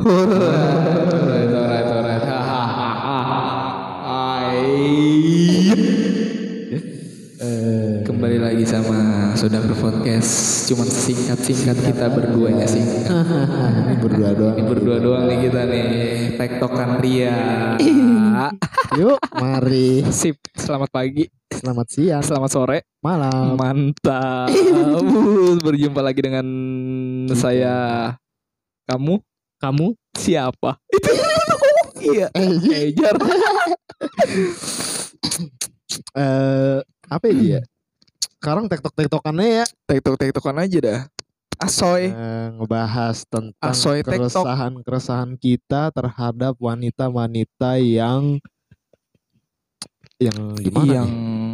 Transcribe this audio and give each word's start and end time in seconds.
Alright, 0.00 1.52
alright, 1.52 1.88
alright. 1.92 2.24
Eh, 7.40 8.00
Kembali 8.00 8.36
lagi 8.40 8.64
sama 8.64 8.96
Saudara 9.36 9.68
Podcast. 9.76 10.64
Cuman 10.72 10.88
singkat-singkat 10.88 11.76
kita 11.84 12.08
berdua 12.08 12.48
ya 12.48 12.64
singkat. 12.64 13.12
ini 13.12 13.96
berdua 14.00 14.28
doang. 14.32 14.54
Ini 14.56 14.64
berdua 14.64 14.96
doang 14.98 15.22
nih 15.28 15.38
kita 15.44 15.60
nih. 15.68 15.86
Tektokan 16.40 16.90
Ria. 17.04 17.36
Yuk, 18.96 19.20
mari. 19.36 20.00
Sip. 20.08 20.40
Selamat 20.56 20.88
pagi. 20.88 21.28
Selamat 21.52 21.86
siang, 21.92 22.24
Selamat 22.24 22.48
sore. 22.48 22.78
malam. 23.04 23.52
Mantap. 23.52 24.48
Berjumpa 25.60 26.00
lagi 26.00 26.24
dengan 26.24 26.46
saya. 27.36 28.16
Kamu? 28.88 29.29
Kamu 29.60 29.92
siapa? 30.16 30.80
Itu 30.88 31.12
iya. 32.00 32.32
Eh, 32.32 32.88
Ejar. 32.96 33.12
eh, 36.16 36.78
apa 37.12 37.24
ya 37.28 37.34
dia? 37.36 37.60
Sekarang 38.40 38.72
tektok-tektokannya 38.72 39.46
ya 39.62 39.66
Tektok-tektokan 39.84 40.56
aja 40.64 40.78
dah. 40.80 41.00
Asoy. 41.60 42.08
eh, 42.08 42.46
ngebahas 42.56 43.28
tentang 43.28 43.76
Asoy 43.76 44.00
tektok. 44.00 44.32
keresahan-keresahan 44.32 45.36
kita 45.36 45.92
terhadap 45.92 46.56
wanita-wanita 46.56 47.76
yang 47.76 48.40
yang 50.16 50.56
gimana 50.56 51.04
yang 51.04 51.08
nih? 51.08 51.49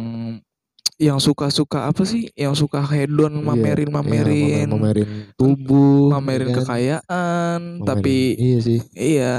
Yang 0.97 1.17
suka-suka 1.17 1.85
apa 1.85 2.01
sih? 2.03 2.27
Yang 2.33 2.53
suka 2.61 2.81
hedon 2.81 3.31
Iya, 3.31 3.43
mamerin 3.43 3.85
iya, 3.85 3.93
mamerin 3.93 4.67
mamerin 4.67 5.07
tubuh, 5.33 6.11
mamerin 6.11 6.43
ya 6.43 6.51
kan? 6.51 6.55
kekayaan, 6.63 7.59
Mamerin- 7.75 7.85
tapi 7.85 8.15
iya 8.35 8.57
sih. 8.59 8.79
iya, 8.91 9.33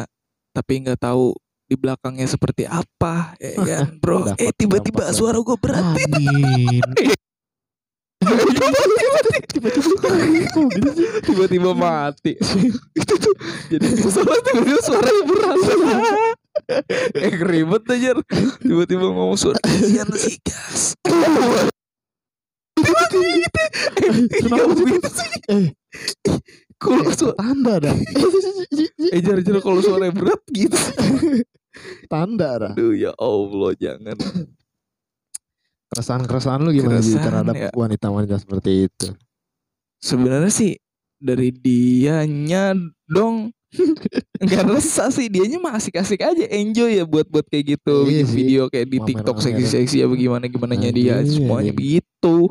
tapi 0.50 0.72
nggak 0.80 0.98
tahu 1.00 1.32
di 1.64 1.74
belakangnya 1.74 2.24
seperti 2.24 2.64
apa, 2.64 3.36
ya 3.36 3.52
kan, 3.58 3.84
bro? 3.98 4.24
Dapat 4.24 4.40
eh 4.40 4.50
tiba-tiba 4.52 5.02
suara 5.10 5.36
gue 5.36 5.54
berat. 5.54 5.84
Amin. 5.84 6.80
tiba-tiba 11.24 11.70
mati. 11.72 12.36
Itu 12.98 13.14
tuh 13.16 13.32
jadi 13.68 13.84
suara 14.00 14.32
tiba-tiba 14.40 14.80
suaranya 14.80 15.22
berat. 15.24 15.58
eh 17.24 17.32
ribet 17.38 17.84
aja. 17.88 18.10
Tiba-tiba 18.58 19.06
ngomong 19.08 19.36
suara 19.36 19.58
kasihan 19.60 20.08
sih 20.12 20.36
gas. 20.42 20.94
Kenapa 24.28 24.70
sih? 24.72 24.84
gitu 24.86 25.08
sih? 25.10 25.30
Eh, 25.48 25.66
Kalau 26.78 27.10
suara 27.10 27.34
tanda 27.34 27.74
dah. 27.82 27.96
eh 29.10 29.20
jar 29.20 29.38
jar 29.42 29.58
kalau 29.58 29.80
suaranya 29.80 30.14
berat 30.14 30.42
gitu. 30.52 30.78
tanda 32.06 32.50
dah. 32.58 32.72
Aduh 32.74 32.94
ya 32.94 33.10
Allah 33.18 33.70
jangan. 33.74 34.16
Keresahan-keresahan 35.88 36.60
lu 36.62 36.70
gimana 36.70 37.00
sih 37.00 37.16
Keresahan, 37.16 37.26
terhadap 37.48 37.54
ya. 37.56 37.70
wanita-wanita 37.72 38.36
seperti 38.38 38.86
itu? 38.86 39.08
Sebenarnya 39.98 40.52
sih 40.52 40.76
dari 41.18 41.50
dianya 41.50 42.76
dong 43.08 43.50
Enggak 44.42 44.64
resah 44.64 45.12
sih 45.12 45.28
dianya 45.28 45.60
mah 45.60 45.76
asik-asik 45.76 46.24
aja 46.24 46.44
enjoy 46.48 46.96
ya 46.96 47.04
buat 47.04 47.28
buat 47.28 47.44
kayak 47.52 47.76
gitu 47.76 48.08
Iya 48.08 48.24
bikin 48.24 48.28
video 48.32 48.62
kayak 48.72 48.88
di 48.88 48.96
Mamer-mamer. 48.96 49.20
TikTok 49.20 49.36
seksi-seksi 49.44 49.96
ya 50.00 50.06
bagaimana 50.08 50.48
gimana 50.48 50.74
nya 50.78 50.88
dia 50.88 51.20
semuanya 51.28 51.76
begitu. 51.76 52.48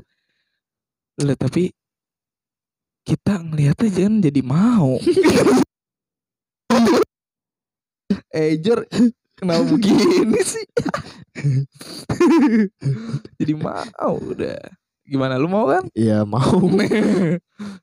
Lah 1.17 1.33
tapi 1.33 1.73
kita 3.07 3.41
ngeliat 3.41 3.81
aja 3.81 4.05
kan 4.05 4.21
jadi 4.21 4.41
mau. 4.45 5.01
Ejer 8.37 8.85
kenapa 9.33 9.65
begini 9.73 10.37
sih? 10.45 10.65
jadi 13.41 13.53
mau 13.57 14.21
udah. 14.21 14.61
Gimana 15.07 15.39
lu 15.39 15.47
mau 15.47 15.71
kan? 15.71 15.87
Iya 15.95 16.27
mau. 16.27 16.67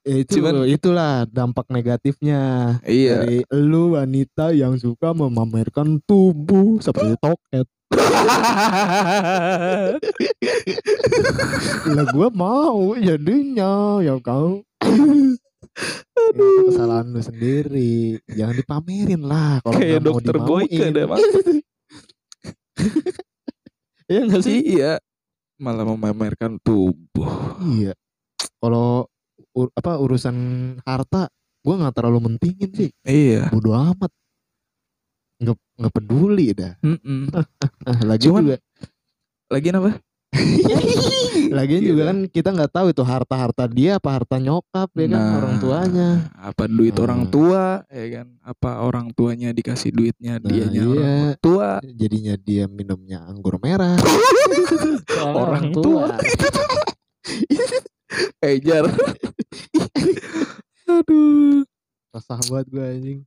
Ya, 0.05 0.15
itu 0.21 0.45
Cuman- 0.45 0.69
itulah 0.69 1.25
dampak 1.25 1.65
negatifnya 1.73 2.77
iya. 2.85 3.25
dari 3.25 3.41
lu 3.49 3.97
wanita 3.97 4.53
yang 4.53 4.77
suka 4.77 5.17
memamerkan 5.17 6.05
tubuh 6.05 6.85
seperti 6.85 7.17
toket. 7.17 7.65
Lah 11.97 12.05
gua 12.13 12.29
mau 12.29 12.93
jadinya 12.93 14.05
ya 14.05 14.21
kau. 14.21 14.61
Itu 14.85 16.45
kesalahan 16.69 17.09
lu 17.09 17.25
sendiri. 17.25 18.21
Jangan 18.29 18.61
dipamerin 18.61 19.25
lah 19.25 19.65
kalau 19.65 19.81
Kayak 19.81 20.05
dokter 20.05 20.37
Boyke 20.45 20.77
dimauin. 20.77 20.93
ada 20.93 21.09
Iya 24.13 24.21
nggak 24.29 24.45
sih? 24.45 24.61
Iya. 24.61 25.01
Malah 25.55 25.87
memamerkan 25.87 26.59
tubuh. 26.61 27.59
Iya. 27.63 27.95
Kalau 28.59 29.07
ur- 29.55 29.73
apa 29.75 29.99
urusan 29.99 30.37
harta 30.83 31.31
gua 31.63 31.75
nggak 31.79 31.95
terlalu 31.95 32.19
mentingin 32.27 32.71
sih. 32.75 32.91
Iya. 33.03 33.49
Bodoh 33.55 33.75
amat. 33.75 34.11
Nggak 35.39 35.57
nggak 35.79 35.93
peduli 35.95 36.47
dah. 36.55 36.73
Mm-mm. 36.83 37.31
Ah, 37.31 37.47
lagi 38.11 38.27
Cuman- 38.27 38.45
juga 38.45 38.57
Lagian 39.53 39.77
apa? 39.79 40.01
lagian 41.57 41.83
Iya 41.83 41.89
juga 41.95 42.03
kan 42.11 42.19
kita 42.27 42.49
nggak 42.51 42.73
tahu 42.75 42.87
itu 42.91 43.03
harta-harta 43.07 43.65
dia 43.71 44.03
apa 44.03 44.11
harta 44.11 44.37
nyokap 44.43 44.91
ya 44.95 45.07
kan 45.07 45.21
Nah, 45.21 45.35
orang 45.39 45.57
tuanya. 45.63 46.09
Apa 46.35 46.65
duit 46.67 46.97
orang 46.99 47.23
tua, 47.31 47.87
ya 47.89 48.07
kan? 48.21 48.27
Apa 48.43 48.71
orang 48.83 49.07
tuanya 49.15 49.55
dikasih 49.55 49.95
duitnya 49.95 50.43
Nah, 50.43 50.49
dianya 50.51 50.83
iya. 50.83 50.91
orang 50.91 51.39
tua. 51.39 51.69
Jadinya 51.85 52.35
dia 52.35 52.65
minumnya 52.67 53.23
anggur 53.25 53.63
merah. 53.63 53.95
Soalnya 55.15 55.39
Orang 55.39 55.67
tua. 55.73 56.07
Ejar. 58.45 58.85
Aduh. 60.91 61.65
Resah 62.15 62.39
banget 62.47 62.67
gue 62.71 62.85
anjing. 62.85 63.21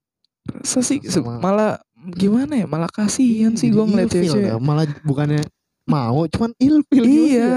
Rasa 0.47 0.79
sih 0.79 1.03
malah 1.43 1.75
gimana 2.15 2.55
ya? 2.55 2.67
Malah 2.69 2.87
kasihan 2.87 3.51
sih 3.59 3.67
gue 3.67 3.83
ngeliat 3.83 4.11
cewek. 4.11 4.55
Malah 4.63 4.87
bukannya 5.03 5.43
mau 5.87 6.27
cuman 6.27 6.51
ilfil 6.57 7.03
gitu 7.03 7.23
ya. 7.25 7.33
Iya. 7.33 7.55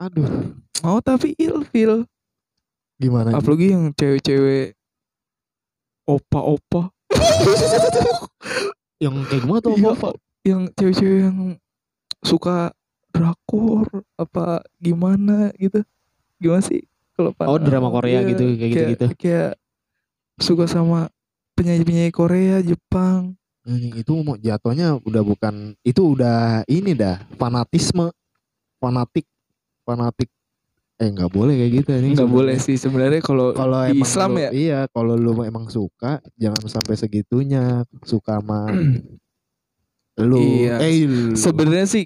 Aduh, 0.00 0.54
Mau 0.80 0.98
tapi 1.00 1.36
ilfil. 1.36 2.08
gimana? 2.96 3.32
Apalagi 3.32 3.72
yang 3.72 3.92
cewek-cewek 3.92 4.72
opa-opa. 6.06 6.88
yang 9.02 9.14
kayak 9.26 9.42
gimana 9.42 9.60
tuh 9.60 9.74
Iya, 9.74 9.90
apa? 9.90 10.08
yang 10.42 10.62
cewek-cewek 10.72 11.20
yang 11.22 11.38
suka 12.20 12.72
drakor 13.10 13.88
apa 14.14 14.60
gimana 14.76 15.50
gitu 15.56 15.80
gimana 16.36 16.60
sih 16.60 16.84
kalau 17.16 17.32
Oh, 17.42 17.56
drama 17.58 17.88
Korea 17.90 18.20
Iya, 18.20 18.28
gitu, 18.30 18.44
kayak 18.46 18.56
kayak, 18.56 18.72
gitu-gitu. 18.72 19.06
kayak 19.18 19.50
suka 20.36 20.64
sama 20.64 21.08
penyanyi-penyanyi 21.52 22.12
Korea 22.12 22.60
Jepang 22.60 23.39
Anjing, 23.60 23.92
itu 23.94 24.12
mau 24.18 24.34
jatuhnya 24.34 24.96
udah 24.98 25.20
bukan 25.20 25.76
itu 25.82 26.16
udah 26.16 26.64
ini 26.64 26.96
dah 26.96 27.20
fanatisme 27.36 28.08
fanatik 28.76 29.28
fanatik. 29.84 30.32
Eh 30.96 31.08
nggak 31.08 31.28
boleh 31.28 31.56
kayak 31.56 31.72
gitu 31.74 31.88
ini 31.94 32.08
nggak 32.12 32.28
boleh 32.30 32.56
sih 32.56 32.76
sebenarnya 32.76 33.20
kalau 33.20 33.52
kalau 33.52 33.84
di 33.84 34.00
Islam 34.00 34.36
lu- 34.36 34.40
ya. 34.40 34.50
iya 34.50 34.80
kalau 34.86 35.12
lu 35.12 35.32
emang 35.40 35.68
suka 35.68 36.20
jangan 36.34 36.60
sampai 36.66 36.94
segitunya. 36.94 37.84
Suka 38.00 38.40
sama 38.40 38.68
lu. 40.20 40.40
Iya. 40.40 40.76
eh 40.80 41.04
sebenarnya 41.32 41.86
sih 41.86 42.04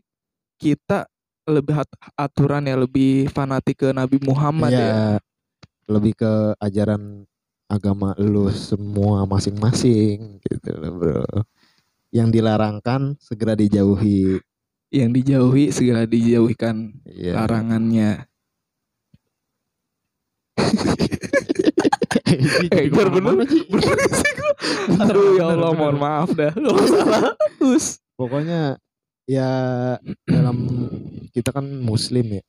kita 0.59 1.07
lebih 1.45 1.77
at- 1.77 1.99
aturan 2.17 2.65
ya 2.65 2.75
lebih 2.75 3.29
fanatik 3.29 3.79
ke 3.79 3.89
Nabi 3.91 4.17
Muhammad 4.23 4.71
Iya, 4.71 4.81
ya 4.81 5.03
lebih 5.87 6.17
ke 6.17 6.33
ajaran 6.57 7.29
agama 7.67 8.13
lu 8.17 8.49
semua 8.51 9.25
masing-masing 9.25 10.39
gitu 10.41 10.71
loh 10.75 10.93
bro. 10.95 11.25
Yang 12.15 12.29
dilarangkan 12.41 13.19
segera 13.19 13.55
dijauhi. 13.55 14.39
Yang 14.89 15.11
dijauhi 15.19 15.65
segera 15.71 16.07
dijauhikan 16.07 16.95
Iya. 17.05 17.33
larangannya. 17.35 18.25
Eh, 22.25 22.91
Ejar 22.91 23.09
bener 23.15 23.47
bener 23.47 23.47
sih? 23.47 23.63
gua. 23.63 23.83
Aduh 25.07 25.39
ya 25.39 25.45
Allah 25.55 25.71
mohon 25.71 25.97
maaf 25.99 26.31
dah. 26.35 26.51
Gak 26.51 26.89
salah. 26.91 27.23
Us. 27.63 27.99
pokoknya 28.15 28.79
ya 29.27 29.51
dalam 30.27 30.57
kita 31.31 31.51
kan 31.51 31.63
muslim 31.63 32.39
ya. 32.39 32.43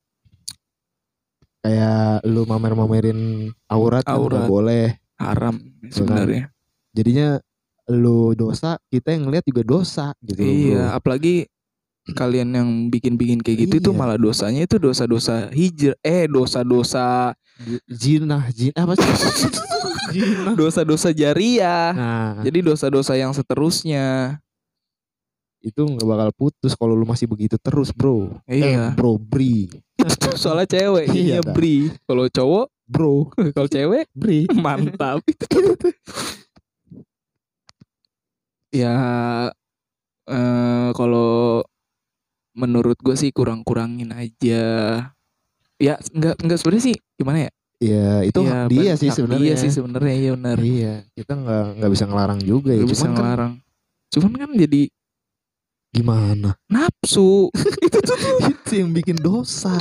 Kayak 1.62 2.22
lu 2.26 2.46
mamer-mamerin 2.46 3.20
aurat 3.66 4.06
kan 4.06 4.18
Aurat. 4.18 4.46
boleh 4.46 4.98
Haram 5.16 5.56
sebenarnya 5.88 6.52
jadinya 6.92 7.40
lu 7.88 8.34
dosa 8.34 8.76
kita 8.90 9.14
yang 9.14 9.30
ngeliat 9.30 9.46
juga 9.46 9.62
dosa 9.62 10.06
gitu 10.20 10.42
loh, 10.42 10.50
Iya 10.50 10.84
bro. 10.90 10.98
apalagi 10.98 11.36
kalian 12.08 12.50
yang 12.52 12.70
bikin-bikin 12.90 13.42
kayak 13.42 13.66
gitu 13.66 13.76
itu 13.80 13.92
Iya. 13.92 13.98
malah 13.98 14.18
dosanya 14.18 14.62
itu 14.62 14.78
dosa-dosa 14.78 15.50
hijr 15.50 15.94
eh 16.02 16.26
dosa-dosa 16.26 17.34
Jinah, 17.88 18.52
jin 18.52 18.76
apa 18.76 19.00
sih? 19.00 19.08
Jinah. 20.12 20.54
Dosa-dosa 20.60 21.16
jariah. 21.16 21.96
Nah, 21.96 22.44
Jadi 22.44 22.60
dosa-dosa 22.60 23.16
yang 23.16 23.32
seterusnya. 23.32 24.38
itu 25.64 25.82
nggak 25.82 26.04
bakal 26.04 26.30
putus 26.36 26.76
kalau 26.76 26.94
lu 26.94 27.08
masih 27.08 27.26
begitu 27.26 27.56
terus, 27.58 27.90
bro. 27.90 28.28
Iya. 28.44 28.92
Eh, 28.92 28.94
bro, 28.94 29.16
bri. 29.16 29.72
Itu 29.96 30.30
soalnya 30.42 30.68
cewek, 30.68 31.10
Iya, 31.10 31.40
iya 31.40 31.40
bri. 31.42 31.90
Kalau 32.04 32.28
cowok, 32.28 32.66
Bro, 32.86 33.34
kalau 33.58 33.70
cewek 33.70 34.06
bri. 34.14 34.46
mantap. 34.54 35.26
ya 38.76 38.96
eh 40.26 40.90
kalau 40.92 41.64
menurut 42.56 42.98
gue 43.02 43.16
sih 43.18 43.34
kurang-kurangin 43.34 44.14
aja. 44.14 44.64
Ya 45.76 45.94
enggak 46.14 46.40
enggak 46.40 46.58
sebenarnya 46.62 46.86
sih 46.94 46.96
gimana 47.20 47.50
ya? 47.50 47.52
Ya, 47.84 48.24
itu 48.24 48.40
Ya, 48.40 48.52
hak 48.64 48.72
dia 48.72 48.94
sih 48.96 49.10
sebenarnya. 49.12 49.44
Dia 49.44 49.56
sih 49.60 49.72
sebenarnya 49.74 50.16
iya 50.16 50.32
benar. 50.32 50.58
Iya, 50.64 50.94
kita 51.12 51.34
nggak 51.36 51.64
nggak 51.82 51.92
bisa 51.92 52.04
ngelarang 52.08 52.40
juga 52.40 52.72
ya. 52.72 52.82
Gak 52.86 52.92
bisa 52.96 53.06
kan 53.06 53.14
ngelarang. 53.14 53.54
Cuman 54.16 54.32
kan 54.40 54.50
jadi 54.56 54.82
gimana? 55.92 56.50
nafsu. 56.72 57.52
itu 57.86 58.00
tuh 58.00 58.18
itu 58.48 58.72
yang 58.80 58.96
bikin 58.96 59.20
dosa. 59.20 59.76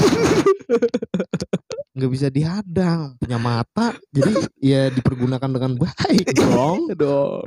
Nggak 1.94 2.10
bisa 2.10 2.26
dihadang. 2.28 3.14
Punya 3.16 3.38
mata, 3.38 3.94
jadi 4.10 4.32
ya 4.58 4.82
dipergunakan 4.90 5.50
dengan 5.50 5.72
baik 5.78 6.26
dong. 6.34 6.90
dong. 6.98 7.46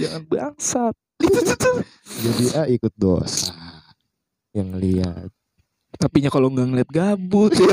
Jangan 0.00 0.22
bangsat. 0.32 0.94
Jadi 2.20 2.44
ah 2.56 2.66
ikut 2.68 2.92
dosa. 2.96 3.52
Yang 4.56 4.70
lihat. 4.80 5.28
Tapi 5.96 6.16
nya 6.24 6.30
kalau 6.32 6.48
nggak 6.48 6.68
ngeliat 6.72 6.90
gabut 6.90 7.52
ya. 7.52 7.72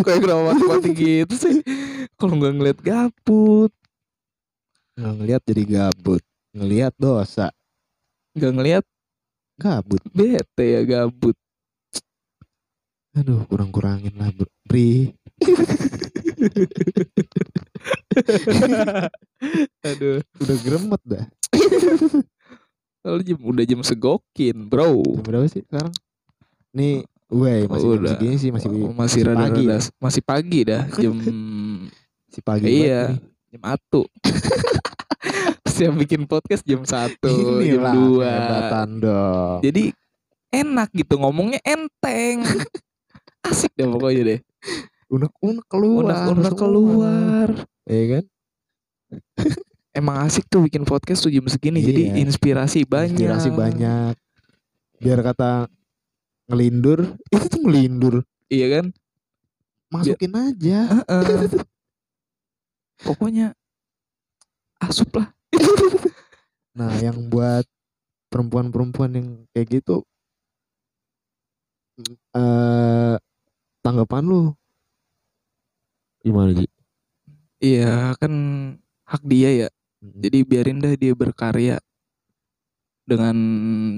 Kayak 0.00 0.20
kenapa 0.24 0.56
mati 0.56 0.90
gitu 0.92 1.34
sih. 1.36 1.60
Kalau 2.16 2.36
nggak 2.40 2.54
ngeliat 2.56 2.78
gabut, 2.80 3.72
Nggak 4.92 5.12
ngelihat 5.16 5.42
jadi 5.48 5.62
gabut. 5.64 6.22
Ngelihat 6.52 6.94
dosa. 7.00 7.48
nggak 8.32 8.52
ngeliat 8.52 8.84
Gabut. 9.60 10.00
bete 10.12 10.64
ya 10.64 10.80
gabut. 10.84 11.36
Aduh, 13.12 13.44
kurang-kurangin 13.44 14.16
lah, 14.16 14.32
Bro. 14.32 14.48
Bri. 14.64 15.12
Aduh. 19.82 20.20
Udah 20.38 20.56
gremet 20.62 21.02
dah. 21.04 21.24
Lalu 23.02 23.20
jam 23.26 23.38
udah 23.42 23.64
jam 23.66 23.80
segokin, 23.82 24.56
bro. 24.64 25.02
Jam 25.02 25.24
berapa 25.26 25.46
sih 25.46 25.66
sekarang? 25.66 25.90
Nih, 26.72 27.02
Weh, 27.28 27.64
masih 27.66 27.88
jam 27.90 27.98
Udah. 27.98 28.12
segini 28.14 28.36
sih 28.38 28.50
masih 28.52 28.68
Oh, 28.70 28.92
masih 28.92 28.94
masih 28.94 29.20
rada 29.24 29.40
pagi 29.42 29.64
rada 29.64 29.78
masih 29.98 30.22
pagi 30.22 30.60
dah 30.62 30.82
jam 30.92 31.16
si 32.32 32.40
pagi 32.40 32.64
Iya. 32.68 33.02
banget 33.08 33.16
nih. 33.16 33.20
jam 33.50 33.62
atu. 33.66 34.02
Siap 35.66 35.92
bikin 36.04 36.22
podcast 36.24 36.62
jam 36.62 36.84
satu, 36.84 37.32
jam 37.32 37.60
Inilah 37.60 37.92
dua. 37.92 38.24
kehebatan 38.28 38.88
dong. 39.00 39.58
Jadi 39.60 39.84
enak 40.48 40.88
gitu 40.92 41.14
ngomongnya 41.18 41.60
enteng. 41.62 42.44
Asik 43.42 43.72
deh 43.74 43.86
pokoknya 43.86 44.22
deh. 44.24 44.40
Unek-unek 45.10 45.66
keluar. 45.68 46.02
Unek-unek 46.08 46.44
semua. 46.46 46.60
keluar. 46.60 47.48
Iya 47.84 48.04
kan? 48.08 48.24
Emang 49.98 50.16
asik 50.24 50.48
tuh 50.48 50.64
bikin 50.64 50.88
podcast 50.88 51.20
tuh 51.20 51.28
jam 51.28 51.44
segini. 51.50 51.84
Jadi 51.84 52.02
Iya. 52.08 52.24
inspirasi 52.24 52.88
banyak. 52.88 53.18
Inspirasi 53.18 53.50
banyak. 53.52 54.14
Biar 54.96 55.20
kata 55.20 55.68
ngelindur, 56.48 57.18
itu 57.28 57.46
tuh 57.50 57.60
ngelindur. 57.60 58.14
Iya 58.48 58.80
kan? 58.80 58.86
Masukin 59.92 60.32
aja. 60.32 60.78
Heeh. 61.04 61.50
Pokoknya 63.06 63.52
asup 64.78 65.12
lah. 65.18 65.28
Nah, 66.72 66.88
yang 67.04 67.28
buat 67.28 67.68
perempuan-perempuan 68.32 69.12
yang 69.12 69.28
kayak 69.52 69.68
gitu 69.76 70.00
eh 72.32 73.14
tanggapan 73.82 74.24
lu 74.24 74.42
gimana 76.22 76.54
sih? 76.54 76.70
Iya 77.58 78.14
kan 78.18 78.32
hak 79.06 79.22
dia 79.26 79.66
ya. 79.66 79.68
Jadi 80.02 80.42
biarin 80.46 80.82
dah 80.82 80.94
dia 80.98 81.14
berkarya 81.14 81.76
dengan 83.06 83.36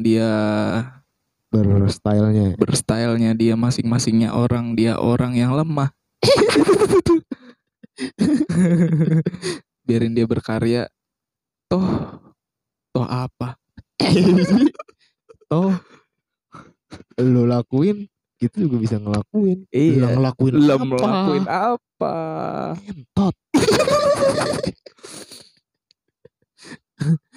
dia 0.00 0.30
berstylenya. 1.52 2.58
berstylenya 2.58 3.32
dia 3.38 3.54
masing-masingnya 3.54 4.34
orang 4.34 4.74
dia 4.74 4.98
orang 4.98 5.36
yang 5.36 5.54
lemah. 5.54 5.92
biarin 9.86 10.16
dia 10.16 10.26
berkarya. 10.26 10.88
Toh 11.68 12.20
toh 12.92 13.06
apa? 13.08 13.56
oh, 15.54 15.74
lu 17.18 17.42
lakuin, 17.46 18.06
kita 18.38 18.56
juga 18.66 18.76
bisa 18.82 18.96
ngelakuin. 18.98 19.64
Iya. 19.70 20.10
ngelakuin 20.14 20.54
Lo 20.58 20.74
apa? 20.74 20.84
melakuin 20.84 21.46
apa? 21.46 22.16
Entot. 22.84 23.34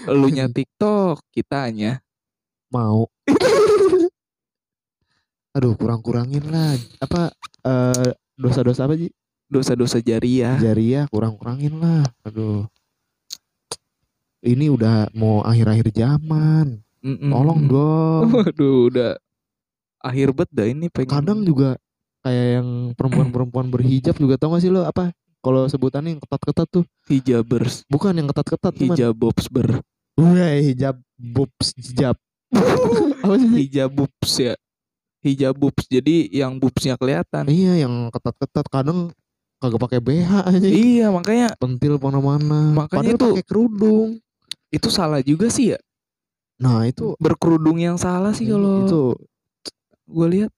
Lu 0.09 0.27
nya 0.35 0.45
TikTok, 0.49 1.21
kitanya. 1.31 2.01
Mau. 2.73 3.07
Aduh, 5.57 5.73
kurang-kurangin 5.73 6.45
lah. 6.53 6.77
Apa 7.01 7.33
eh 7.65 8.13
dosa-dosa 8.37 8.85
apa 8.85 8.93
sih? 8.97 9.09
Dosa-dosa 9.47 10.03
jariah. 10.03 10.59
Jariah 10.59 11.07
kurang-kurangin 11.09 11.79
lah. 11.79 12.05
Aduh. 12.27 12.67
Ini 14.45 14.69
udah 14.69 15.09
mau 15.17 15.41
akhir-akhir 15.41 15.89
zaman. 15.97 16.83
Mm-mm. 17.01 17.31
Tolong 17.31 17.61
dong. 17.65 18.25
Waduh, 18.37 18.91
udah 18.91 19.11
akhir 19.99 20.27
bet 20.33 20.49
dah 20.49 20.65
ini 20.65 20.87
pengen. 20.87 21.11
Kadang 21.11 21.39
juga 21.41 21.77
kayak 22.21 22.47
yang 22.59 22.67
perempuan-perempuan 22.93 23.67
berhijab 23.69 24.15
juga 24.15 24.35
tau 24.35 24.53
gak 24.53 24.61
sih 24.61 24.71
lo 24.71 24.83
apa? 24.83 25.11
Kalau 25.39 25.63
sebutannya 25.65 26.17
yang 26.17 26.21
ketat-ketat 26.21 26.67
tuh 26.67 26.83
hijabers, 27.07 27.85
bukan 27.87 28.11
yang 28.11 28.27
ketat-ketat 28.27 28.73
cuman 28.73 28.97
hijabobs 28.97 29.45
ber, 29.47 29.79
Wah, 30.17 30.57
hijab 30.57 30.97
boobs 31.15 31.77
hijab. 31.77 32.17
apa 33.23 33.35
sih? 33.37 33.49
hijab 33.63 33.89
boobs 33.93 34.33
ya. 34.35 34.53
Hijab 35.21 35.53
boobs. 35.55 35.85
Jadi 35.87 36.29
yang 36.31 36.57
boobsnya 36.57 36.97
kelihatan. 36.97 37.45
Iya, 37.47 37.85
yang 37.85 38.09
ketat-ketat 38.09 38.65
kadang 38.69 39.13
kagak 39.57 39.81
pakai 39.81 39.99
BH 40.01 40.31
aja. 40.45 40.67
Iya, 40.67 41.07
makanya 41.09 41.53
Pentil 41.57 41.97
mana-mana. 41.97 42.73
Makanya 42.73 43.13
Padahal 43.13 43.17
tuh- 43.17 43.33
pakai 43.37 43.45
kerudung. 43.45 44.09
itu 44.67 44.89
salah 44.91 45.21
juga 45.21 45.47
sih 45.47 45.73
ya. 45.73 45.79
Nah, 46.59 46.83
itu 46.83 47.13
Berkerudung 47.21 47.77
yang 47.77 47.95
salah 47.95 48.33
sih 48.33 48.49
kalau 48.49 48.83
itu 48.83 49.01
gue 50.07 50.27
lihat. 50.31 50.51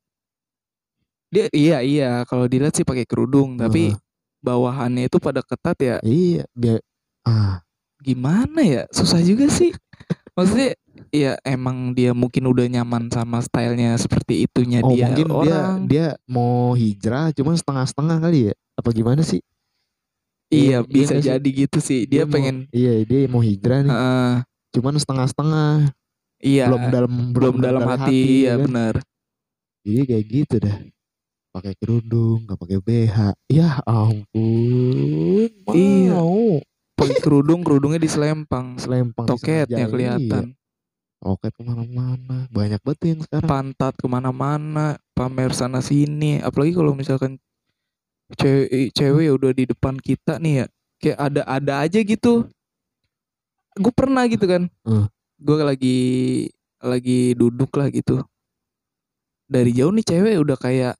Dia 1.29 1.45
iya 1.53 1.77
iya 1.85 2.09
kalau 2.25 2.49
dilihat 2.49 2.73
sih 2.73 2.85
pakai 2.85 3.05
kerudung, 3.05 3.57
tapi 3.57 3.93
Heeh. 3.93 3.97
bawahannya 4.41 5.05
itu 5.09 5.21
pada 5.21 5.45
ketat 5.45 5.77
ya. 5.77 5.97
iya, 6.01 6.45
biar 6.57 6.81
ah, 7.27 7.61
Gimana 7.99 8.63
ya? 8.63 8.83
Susah 8.89 9.19
juga 9.21 9.45
sih. 9.51 9.69
Maksudnya 10.37 10.73
ya 11.11 11.35
emang 11.43 11.91
dia 11.93 12.15
mungkin 12.15 12.47
udah 12.47 12.65
nyaman 12.69 13.11
sama 13.11 13.43
stylenya 13.43 13.97
seperti 13.99 14.45
itunya 14.45 14.79
oh 14.83 14.93
dia 14.93 15.09
mungkin 15.11 15.27
dia 15.27 15.35
orang. 15.35 15.77
dia 15.89 16.05
mau 16.29 16.75
hijrah 16.75 17.33
cuman 17.35 17.55
setengah-setengah 17.59 18.17
kali 18.23 18.39
ya. 18.49 18.55
Apa 18.79 18.89
gimana 18.95 19.21
sih? 19.21 19.43
iya, 20.49 20.81
iya 20.81 20.87
bisa 20.87 21.13
nggak 21.13 21.23
sih? 21.23 21.29
jadi 21.29 21.49
gitu 21.67 21.77
sih. 21.77 21.99
Dia, 22.09 22.23
mau- 22.25 22.33
pengen 22.33 22.57
iya, 22.73 23.05
dia 23.05 23.19
mau 23.29 23.41
hijrah 23.43 23.79
nih. 23.85 23.91
Heeh, 23.93 24.31
cuman 24.73 24.95
setengah-setengah. 24.97 25.71
iya 26.39 26.65
Belum 26.71 26.83
dalam 26.89 27.13
belum 27.35 27.55
dalam 27.61 27.81
dari 27.85 27.99
hati, 27.99 28.21
ya 28.47 28.55
kan. 28.57 28.65
benar. 28.65 28.93
Jadi 29.89 30.03
kayak 30.05 30.25
gitu 30.29 30.55
dah. 30.61 30.77
Pakai 31.49 31.73
kerudung, 31.81 32.45
nggak 32.45 32.59
pakai 32.61 32.77
BH. 32.77 33.17
Ya 33.49 33.81
ampun. 33.89 35.49
Mau. 35.65 35.73
Iya. 35.73 36.21
Pakai 36.93 37.17
kerudung, 37.25 37.65
kerudungnya 37.65 37.97
diselempang. 37.97 38.77
Selempang 38.77 39.25
Toketnya 39.25 39.65
disengajain. 39.65 39.89
kelihatan. 39.89 40.45
Iya. 40.53 40.57
Toket 41.19 41.51
ke 41.51 41.63
mana-mana. 41.65 42.37
Banyak 42.53 42.79
banget 42.85 42.99
yang 43.11 43.21
sekarang. 43.25 43.49
Pantat 43.49 43.93
ke 43.97 44.07
mana-mana, 44.07 44.95
pamer 45.17 45.51
sana 45.57 45.81
sini. 45.83 46.39
Apalagi 46.39 46.71
kalau 46.77 46.93
misalkan 46.95 47.41
cewek 48.37 48.93
cewek 48.93 49.23
ya 49.27 49.33
udah 49.33 49.51
di 49.51 49.65
depan 49.67 49.97
kita 49.97 50.37
nih 50.37 50.63
ya, 50.63 50.65
kayak 51.01 51.17
ada 51.17 51.41
ada 51.43 51.73
aja 51.81 51.99
gitu. 51.99 52.47
Gue 53.75 53.91
pernah 53.91 54.23
gitu 54.29 54.45
kan. 54.45 54.71
Hmm. 54.85 55.09
Gue 55.41 55.59
lagi 55.59 55.99
lagi 56.79 57.35
duduk 57.35 57.73
lah 57.75 57.91
gitu. 57.91 58.23
Dari 59.49 59.71
jauh 59.73 59.89
nih 59.89 60.05
cewek 60.05 60.35
udah 60.37 60.55
kayak 60.55 60.93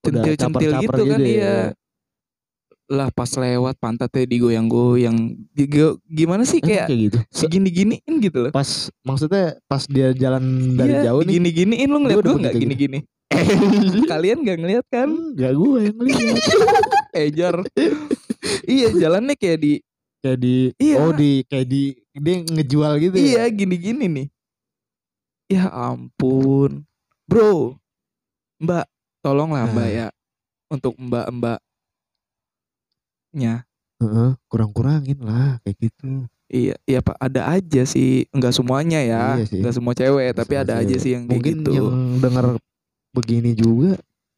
centil-centil 0.00 0.70
caper-caper 0.70 0.96
gitu 0.96 1.02
kan 1.04 1.18
gitu 1.18 1.26
ya. 1.26 1.34
iya. 1.34 1.54
Lah 2.86 3.10
pas 3.10 3.26
lewat 3.28 3.74
pantatnya 3.76 4.22
digoyang-goyang. 4.24 5.18
Digo- 5.50 5.98
Gimana 6.06 6.46
sih 6.46 6.58
Eh, 6.58 6.64
kayak 6.64 6.86
kayak 6.86 7.00
gitu. 7.04 7.18
Se- 7.26 7.42
segini-giniin 7.42 8.14
gitu 8.22 8.38
loh. 8.40 8.50
Pas 8.50 8.70
maksudnya 9.02 9.58
pas 9.66 9.82
dia 9.84 10.14
jalan 10.14 10.42
dari 10.72 10.94
Iya, 10.94 11.10
jauh 11.10 11.20
nih. 11.20 11.34
gini-giniin 11.34 11.84
lu 11.84 11.98
Dia 11.98 12.02
ngeliat 12.06 12.16
gue 12.16 12.26
begitu 12.32 12.46
gitu. 12.48 12.62
gini-gini? 12.62 12.98
Kalian 14.06 14.38
gak 14.40 14.58
ngeliat 14.62 14.86
kan? 14.86 15.08
Enggak 15.10 15.52
gue 15.52 15.78
yang 15.82 15.98
lihat. 15.98 16.36
Ejar. 17.26 17.56
iya 18.64 18.88
jalannya 18.92 19.34
kayak 19.34 19.58
di 19.58 19.72
kayak 20.20 20.38
di 20.38 20.54
Iya. 20.76 20.96
oh 21.00 21.10
di 21.10 21.30
kayak 21.42 21.66
di 21.66 21.82
dia 22.12 22.36
ngejual 22.44 22.92
gitu 23.00 23.16
Iya 23.16 23.42
ya. 23.42 23.50
gini-gini 23.50 24.04
nih. 24.06 24.26
Ya 25.48 25.66
ampun. 25.66 26.86
Bro. 27.26 27.78
Mbak. 28.62 28.86
Tolonglah 29.20 29.66
mbak 29.66 29.88
ya. 29.90 30.06
Untuk 30.70 30.94
mbak-mbaknya. 30.94 31.58
Heeh, 33.96 34.30
kurang-kurangin 34.46 35.18
lah 35.24 35.58
kayak 35.66 35.76
gitu. 35.90 36.30
Iya, 36.46 36.78
iya 36.86 37.02
pak. 37.02 37.18
Ada 37.18 37.58
aja 37.58 37.82
sih. 37.82 38.30
Enggak 38.30 38.54
semuanya 38.54 39.02
ya. 39.02 39.34
Iya 39.42 39.44
sih. 39.50 39.58
Enggak 39.58 39.74
semua 39.74 39.94
cewek. 39.98 40.30
Nggak 40.30 40.38
tapi 40.38 40.54
semua 40.54 40.62
ada 40.62 40.74
aja 40.78 40.86
cewek. 40.94 41.02
sih 41.02 41.10
yang 41.10 41.24
kayak 41.26 41.34
Mungkin 41.42 41.56
gitu. 41.58 41.70
yang 41.74 41.90
denger 42.22 42.46
begini 43.10 43.50
juga 43.56 43.92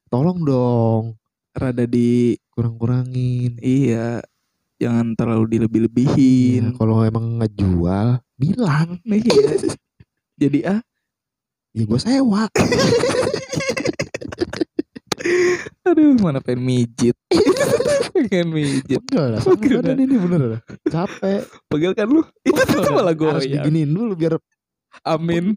tolong 0.08 0.40
dong 0.40 1.04
Rada 1.52 1.84
di. 1.84 2.38
kurang-kurangin. 2.56 3.60
Iya. 3.60 4.24
Jangan 4.80 5.12
terlalu 5.14 5.58
dilebih-lebihin. 5.58 6.74
kalau 6.74 7.04
emang 7.04 7.38
ngejual 7.38 8.18
bilang 8.40 8.98
Iya. 9.04 9.68
Jadi 10.38 10.58
ah. 10.64 10.80
Ya 11.74 11.82
gue 11.84 12.00
sewa. 12.00 12.48
Aduh 15.88 16.14
mana 16.20 16.38
pengen 16.40 16.62
mijit. 16.64 17.16
pengen 18.14 18.48
mijit. 18.52 19.00
Pegel 19.08 19.26
lah, 19.36 19.40
Pegel 19.42 19.80
badan 19.80 19.98
ini 20.00 20.14
bener 20.16 20.40
dah. 20.56 20.60
Capek. 20.88 21.42
Pegel 21.68 21.92
kan 21.96 22.06
lu? 22.08 22.22
Itu 22.44 22.60
tuh 22.64 22.92
malah 22.92 23.14
gue 23.16 23.28
Harus 23.28 23.48
diginiin 23.48 23.90
dulu 23.92 24.12
biar 24.14 24.36
Amin. 25.04 25.52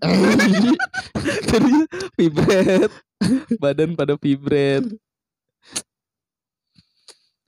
Jadi 1.51 1.73
vibret. 2.19 2.91
Badan 3.57 3.95
pada 3.95 4.15
vibret. 4.19 4.85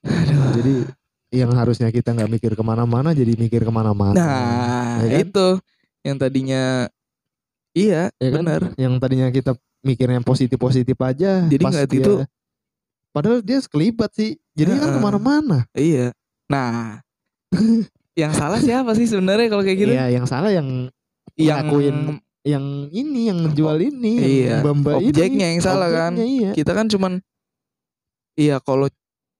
Aduh. 0.04 0.52
jadi 0.60 0.76
yang 1.32 1.56
harusnya 1.56 1.88
kita 1.88 2.12
nggak 2.12 2.28
mikir 2.28 2.52
ke 2.60 2.64
mana-mana 2.64 3.16
jadi 3.16 3.40
mikir 3.40 3.64
ke 3.64 3.72
mana-mana. 3.72 4.12
Nah, 4.14 5.00
Ya 5.00 5.08
kan? 5.08 5.20
itu 5.24 5.48
yang 6.04 6.18
tadinya 6.20 6.92
iya, 7.74 8.10
Ya 8.16 8.30
kan? 8.30 8.42
benar. 8.42 8.62
Yang 8.76 8.94
tadinya 8.98 9.28
kita 9.30 9.52
mikirnya 9.82 10.22
positif-positif 10.22 10.96
aja. 10.96 11.44
Jadi 11.44 11.60
dia- 11.62 11.86
itu 12.00 12.14
Padahal 13.10 13.46
dia 13.46 13.62
sekelibat 13.62 14.10
sih. 14.10 14.42
Jadi 14.54 14.74
kan 14.74 14.90
Heeh. 14.90 14.96
ke 14.96 15.00
mana-mana. 15.00 15.58
iya. 15.74 16.10
Nah, 16.50 16.98
yang 18.22 18.34
salah 18.34 18.58
siapa 18.58 18.94
sih 18.94 19.06
sebenarnya 19.06 19.48
kalau 19.48 19.62
kayak 19.62 19.78
gitu? 19.80 19.94
Iya, 19.94 20.10
yang 20.12 20.26
salah 20.26 20.50
yang 20.50 20.90
yang 21.34 21.62
ngelakuin 21.62 21.98
yang 22.44 22.66
ini 22.90 23.30
yang 23.30 23.38
ngejual 23.40 23.78
ini, 23.80 24.14
Iya, 24.44 24.60
yang 24.60 24.76
ini. 24.76 25.10
objeknya 25.10 25.48
yang 25.48 25.62
salah 25.62 25.88
kan. 25.88 26.18
Iya. 26.18 26.52
kita 26.54 26.74
kan 26.74 26.90
cuman 26.90 27.22
iya 28.34 28.58
kalau 28.60 28.90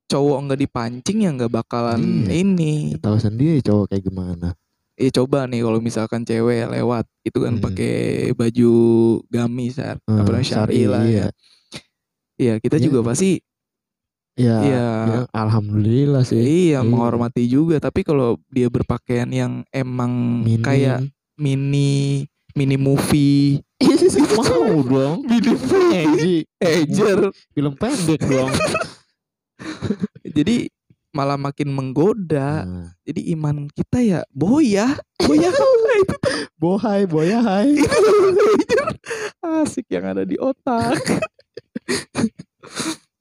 cowok 0.06 0.38
nggak 0.46 0.60
dipancing 0.62 1.26
ya 1.26 1.30
nggak 1.34 1.50
bakalan 1.52 2.30
Iya. 2.30 2.46
ini. 2.46 2.74
Tahu 2.98 3.18
sendiri 3.18 3.58
cowok 3.60 3.90
kayak 3.90 4.06
gimana. 4.06 4.54
Iya 4.94 5.10
coba 5.16 5.50
nih 5.50 5.62
kalau 5.62 5.80
misalkan 5.80 6.22
cewek 6.22 6.70
lewat 6.70 7.10
itu 7.22 7.38
kan 7.38 7.58
Hmm. 7.58 7.64
pakai 7.64 7.94
baju 8.32 8.72
gamis 9.28 9.76
ya, 9.76 9.98
Hmm, 10.00 10.22
apa 10.22 10.30
namanya 10.30 10.46
syari 10.46 10.82
lah 10.86 11.02
iya. 11.02 11.18
ya. 11.18 11.28
Iya 12.34 12.54
kita 12.60 12.78
Iya. 12.78 12.84
juga 12.84 13.00
pasti 13.06 13.42
Ya, 14.34 14.58
Iya. 14.66 14.86
ya, 15.06 15.20
alhamdulillah 15.30 16.26
sih. 16.26 16.42
iya 16.42 16.78
Iya. 16.78 16.80
menghormati 16.82 17.46
juga 17.46 17.78
tapi 17.78 18.02
kalau 18.02 18.42
dia 18.50 18.66
berpakaian 18.66 19.30
yang 19.30 19.62
emang 19.70 20.42
Minim. 20.42 20.58
kayak 20.60 21.06
mini 21.36 22.26
mini 22.52 22.74
movie 22.74 23.62
mau 24.34 24.82
dong. 24.82 25.22
mini 25.24 25.54
movie 25.54 26.46
ejer 26.58 27.30
Film 27.54 27.74
pendek 27.74 28.22
dong. 28.24 28.50
jadi 30.34 30.66
malah 31.14 31.38
makin 31.38 31.70
menggoda 31.70 32.66
Nah, 32.66 32.88
jadi 33.06 33.22
iman 33.32 33.70
kita 33.70 34.02
ya 34.02 34.20
boya 34.30 34.98
boya 35.16 35.50
itu 36.02 36.16
bohai, 36.58 37.06
boyahai. 37.06 37.78
asik 39.64 39.86
yang 39.88 40.10
ada 40.10 40.24
di 40.24 40.36
otak 40.36 40.98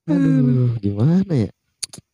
Aduh, 0.05 0.75
gimana 0.79 1.31
ya? 1.31 1.51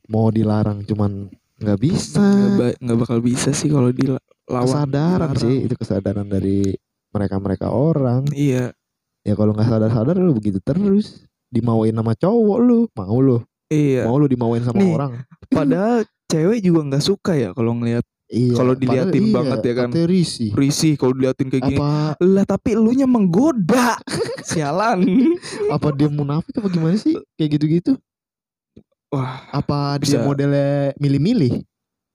Mau 0.06 0.28
dilarang 0.28 0.84
cuman 0.84 1.28
nggak 1.56 1.78
bisa. 1.78 2.20
nggak 2.20 2.52
ba- 2.54 2.78
nggak 2.78 2.98
bakal 2.98 3.18
bisa 3.20 3.50
sih 3.50 3.68
kalau 3.68 3.90
dilawan 3.90 4.20
kesadaran 4.46 5.32
dilarang. 5.32 5.40
sih 5.40 5.56
itu 5.64 5.74
kesadaran 5.74 6.26
dari 6.26 6.76
mereka-mereka 7.08 7.68
orang. 7.68 8.24
iya 8.30 8.72
Ya 9.22 9.34
kalau 9.34 9.52
nggak 9.52 9.68
sadar-sadar 9.68 10.16
lu 10.16 10.32
begitu 10.32 10.56
terus 10.58 11.24
dimauin 11.48 11.92
sama 11.92 12.12
cowok 12.12 12.58
lu, 12.58 12.78
mau 12.92 13.18
lu, 13.18 13.40
iya 13.68 14.02
mau 14.02 14.16
lu 14.16 14.26
dimauin 14.26 14.60
sama 14.60 14.76
Nih. 14.76 14.92
orang. 14.92 15.12
padahal 15.54 15.96
cewek 16.26 16.60
juga 16.60 16.80
nggak 16.86 17.04
suka 17.04 17.32
ya 17.32 17.50
kalau 17.52 17.72
ngelihat 17.74 18.04
Iya. 18.28 18.52
Kalau 18.54 18.76
diliatin 18.76 19.24
iya, 19.24 19.32
banget 19.32 19.58
ya 19.62 19.72
kan. 19.74 19.88
risih. 20.04 20.52
risih 20.52 20.94
kalau 20.94 21.16
diliatin 21.16 21.48
kayak 21.48 21.64
gini 21.64 21.80
Apa 21.80 22.12
lah 22.20 22.44
tapi 22.44 22.76
elunya 22.76 23.08
menggoda 23.08 23.96
sialan 24.44 25.00
apa 25.66 25.88
dia 25.90 26.08
munafik 26.08 26.52
apa 26.54 26.68
gimana 26.68 26.92
sih? 26.94 27.16
Kayak 27.34 27.56
gitu-gitu. 27.56 27.96
wah 29.08 29.48
Apa 29.48 29.96
dia 29.96 30.04
Bisa. 30.12 30.18
modelnya 30.20 30.92
milih-milih? 30.96 31.64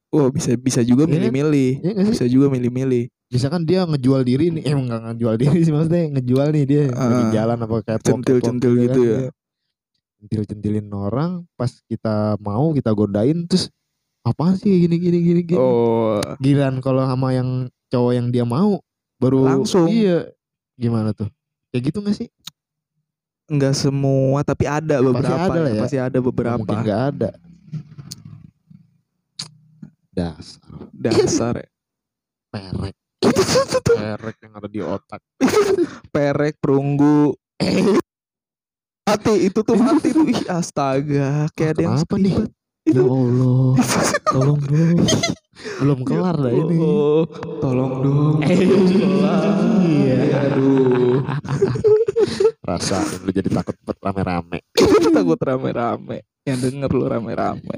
wah 0.08 0.30
bisa 0.30 0.54
bisa 0.54 0.82
juga 0.82 1.04
Iya 1.04 1.10
kan? 1.10 1.14
milih-milih 1.18 1.70
Ya 1.76 1.90
nggak 1.92 2.06
sih? 2.06 2.14
bisa 2.14 2.26
juga 2.28 2.46
milih-milih 2.48 3.04
Misalkan 3.34 3.66
dia 3.66 3.82
ngejual 3.82 4.22
diri 4.22 4.54
nih, 4.54 4.62
eh 4.64 4.76
enggak 4.78 5.02
ngejual 5.10 5.36
diri 5.36 5.60
sih 5.60 5.74
maksudnya 5.74 6.14
ngejual 6.14 6.48
nih 6.54 6.64
dia 6.70 6.84
lagi 6.86 7.02
Ah. 7.18 7.32
jalan 7.34 7.58
apa 7.58 7.76
kayak 7.82 8.00
Centil-centil 8.00 8.74
gitu 8.80 9.00
ya. 9.02 9.18
Centil-centilin 10.24 10.88
orang, 10.96 11.44
pas 11.60 11.68
kita 11.92 12.40
mau 12.40 12.72
kita 12.72 12.96
godain 12.96 13.44
terus 13.44 13.68
apaan 14.24 14.56
sih 14.56 14.72
gini 14.88 14.96
gini 14.96 15.20
gini 15.20 15.42
gini. 15.44 15.60
oh 15.60 16.24
Giliran 16.40 16.80
kalau 16.80 17.04
sama 17.04 17.36
yang 17.36 17.68
cowok 17.92 18.12
yang 18.16 18.28
dia 18.32 18.48
mau 18.48 18.80
baru 19.20 19.44
Langsung. 19.44 19.92
Iya. 19.92 20.32
Gimana 20.80 21.12
tuh? 21.12 21.28
Kayak 21.76 21.92
gitu 21.92 22.00
gak 22.00 22.16
sih? 22.16 22.32
nggak 23.44 23.76
semua 23.76 24.40
tapi 24.42 24.64
ada 24.64 25.04
beberapa 25.04 25.36
ada 25.52 25.60
lah 25.60 25.72
ya, 25.72 25.76
ya. 25.76 25.82
pasti 25.84 25.98
ada 26.00 26.20
beberapa 26.24 26.64
Mungkin 26.64 26.80
gak 26.88 27.02
ada. 27.12 27.32
Dasar 30.14 30.72
dasar 30.96 31.54
ya. 31.60 31.70
perek. 32.54 32.96
Perek 33.84 34.36
yang 34.46 34.54
ada 34.56 34.70
di 34.70 34.80
otak. 34.80 35.22
perek 36.16 36.56
perunggu 36.64 37.36
mati 39.04 39.34
itu 39.44 39.60
tuh 39.60 39.76
mati 39.76 40.10
tuh 40.10 40.24
ih 40.26 40.48
astaga 40.48 41.52
kayak 41.54 41.72
ada 41.76 41.82
yang 41.84 41.96
Kenapa 42.00 42.16
nih? 42.18 42.36
Ya 42.84 43.00
Allah, 43.00 43.80
tolong 44.28 44.60
dong. 44.60 44.98
Belum 45.80 46.00
kelar 46.04 46.36
dah 46.36 46.52
ini. 46.52 46.76
Tolong 47.60 47.94
dong 48.02 48.36
Eh, 48.44 48.60
iya. 49.84 50.20
aduh 50.46 51.24
Rasain 52.60 53.24
lu 53.24 53.32
jadi 53.32 53.48
takut 53.50 53.76
buat 53.82 54.00
rame-rame. 54.02 54.60
takut 55.12 55.40
rame-rame 55.40 56.18
yang 56.44 56.60
denger 56.60 56.90
lu 56.90 57.06
rame-rame 57.06 57.78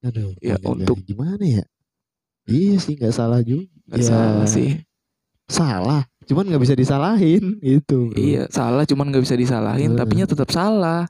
Aduh, 0.00 0.34
Ya, 0.38 0.54
untuk- 0.60 1.02
gimana 1.02 1.42
ya? 1.42 1.64
Iya 2.46 2.78
sih 2.78 2.94
nggak 2.94 3.10
salah 3.12 3.42
juga. 3.42 3.66
Nggak 3.86 3.98
Ya, 3.98 4.06
salah 4.06 4.46
sih 4.46 4.70
Salah, 5.46 6.02
cuman 6.26 6.44
nggak 6.44 6.58
bisa 6.60 6.74
disalahin 6.74 7.58
gitu. 7.60 8.10
bro. 8.10 8.16
iya 8.16 8.46
salah 8.48 8.82
cuman 8.82 9.08
nggak 9.08 9.22
bisa 9.22 9.34
disalahin 9.34 9.90
Hmm. 9.90 9.98
tapinya 9.98 10.26
tetap 10.26 10.48
salah 10.48 11.06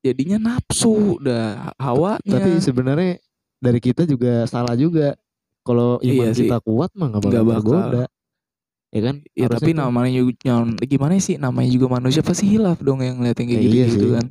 jadinya 0.00 0.38
nafsu 0.38 1.18
dah 1.18 1.74
hawanya 1.76 2.22
Tapi 2.22 2.50
sebenarnya 2.58 3.18
dari 3.58 3.78
kita 3.78 4.04
juga 4.04 4.46
salah 4.46 4.72
juga. 4.72 5.18
Kalau 5.60 5.98
Iya 6.00 6.12
iman 6.14 6.28
sih. 6.32 6.46
kita 6.46 6.62
kuat 6.62 6.88
mah 6.94 7.10
nggak 7.10 7.22
bakal, 7.22 7.42
bakal. 7.44 7.60
tergoda. 7.60 8.04
Ya 8.88 9.00
kan? 9.02 9.16
ya 9.28 9.44
Harusnya 9.44 9.58
tapi 9.58 9.70
tuh- 9.70 9.80
namanya 9.82 10.10
juga 10.16 10.54
gimana 10.82 11.12
sih 11.18 11.36
namanya 11.36 11.68
juga 11.68 11.86
manusia 11.90 12.22
pasti 12.22 12.48
hilaf 12.48 12.80
dong 12.80 13.04
yang 13.04 13.20
ngeliat 13.20 13.36
yang 13.36 13.48
kayak 13.48 13.58
Ya, 13.58 13.66
gitu 13.66 13.74
iya 13.74 13.86
gitu 13.86 14.00
sih. 14.00 14.14
kan 14.16 14.26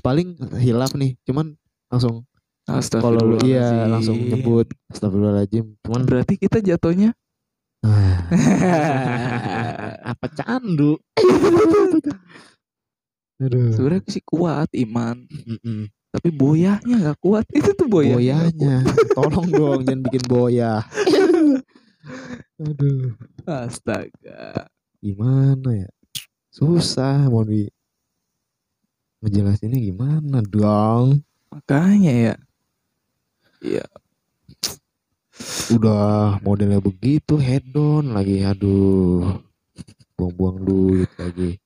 paling 0.00 0.28
hilaf 0.56 0.90
nih, 0.94 1.20
cuman 1.22 1.52
langsung 1.86 2.24
kalau 2.94 3.36
iya 3.44 3.84
langsung 3.84 4.16
nyebut 4.16 4.72
astagfirullahaladzim. 4.88 5.76
Cuman 5.84 6.02
berarti 6.02 6.38
kita 6.38 6.64
jatuhnya 6.64 7.12
apa 10.10 10.26
candu? 10.36 11.00
Aduh. 13.40 13.72
sebenarnya 13.72 14.04
sih 14.04 14.20
kuat 14.20 14.68
iman 14.76 15.16
Mm-mm. 15.24 15.88
tapi 16.12 16.28
boyahnya 16.28 16.94
nggak 17.00 17.18
kuat 17.24 17.48
itu 17.56 17.72
tuh 17.72 17.88
boyah 17.88 18.20
Boyanya, 18.20 18.84
tolong 19.16 19.48
dong 19.48 19.80
jangan 19.88 20.04
bikin 20.04 20.24
boya. 20.28 20.84
Aduh, 22.60 23.16
astaga 23.48 24.68
gimana 25.00 25.88
ya? 25.88 25.90
Susah 26.52 27.32
mau 27.32 27.40
di 27.40 27.64
ngejelasinnya 29.24 29.80
gimana 29.80 30.44
dong? 30.44 31.24
makanya 31.50 32.12
ya 32.12 32.34
Iya 33.60 33.84
Udah 35.70 36.36
modelnya 36.44 36.82
begitu 36.82 37.40
head 37.40 37.66
on 37.74 38.12
lagi, 38.12 38.44
aduh. 38.44 39.40
buang-buang 40.18 40.58
duit 40.60 41.10
lagi. 41.16 41.56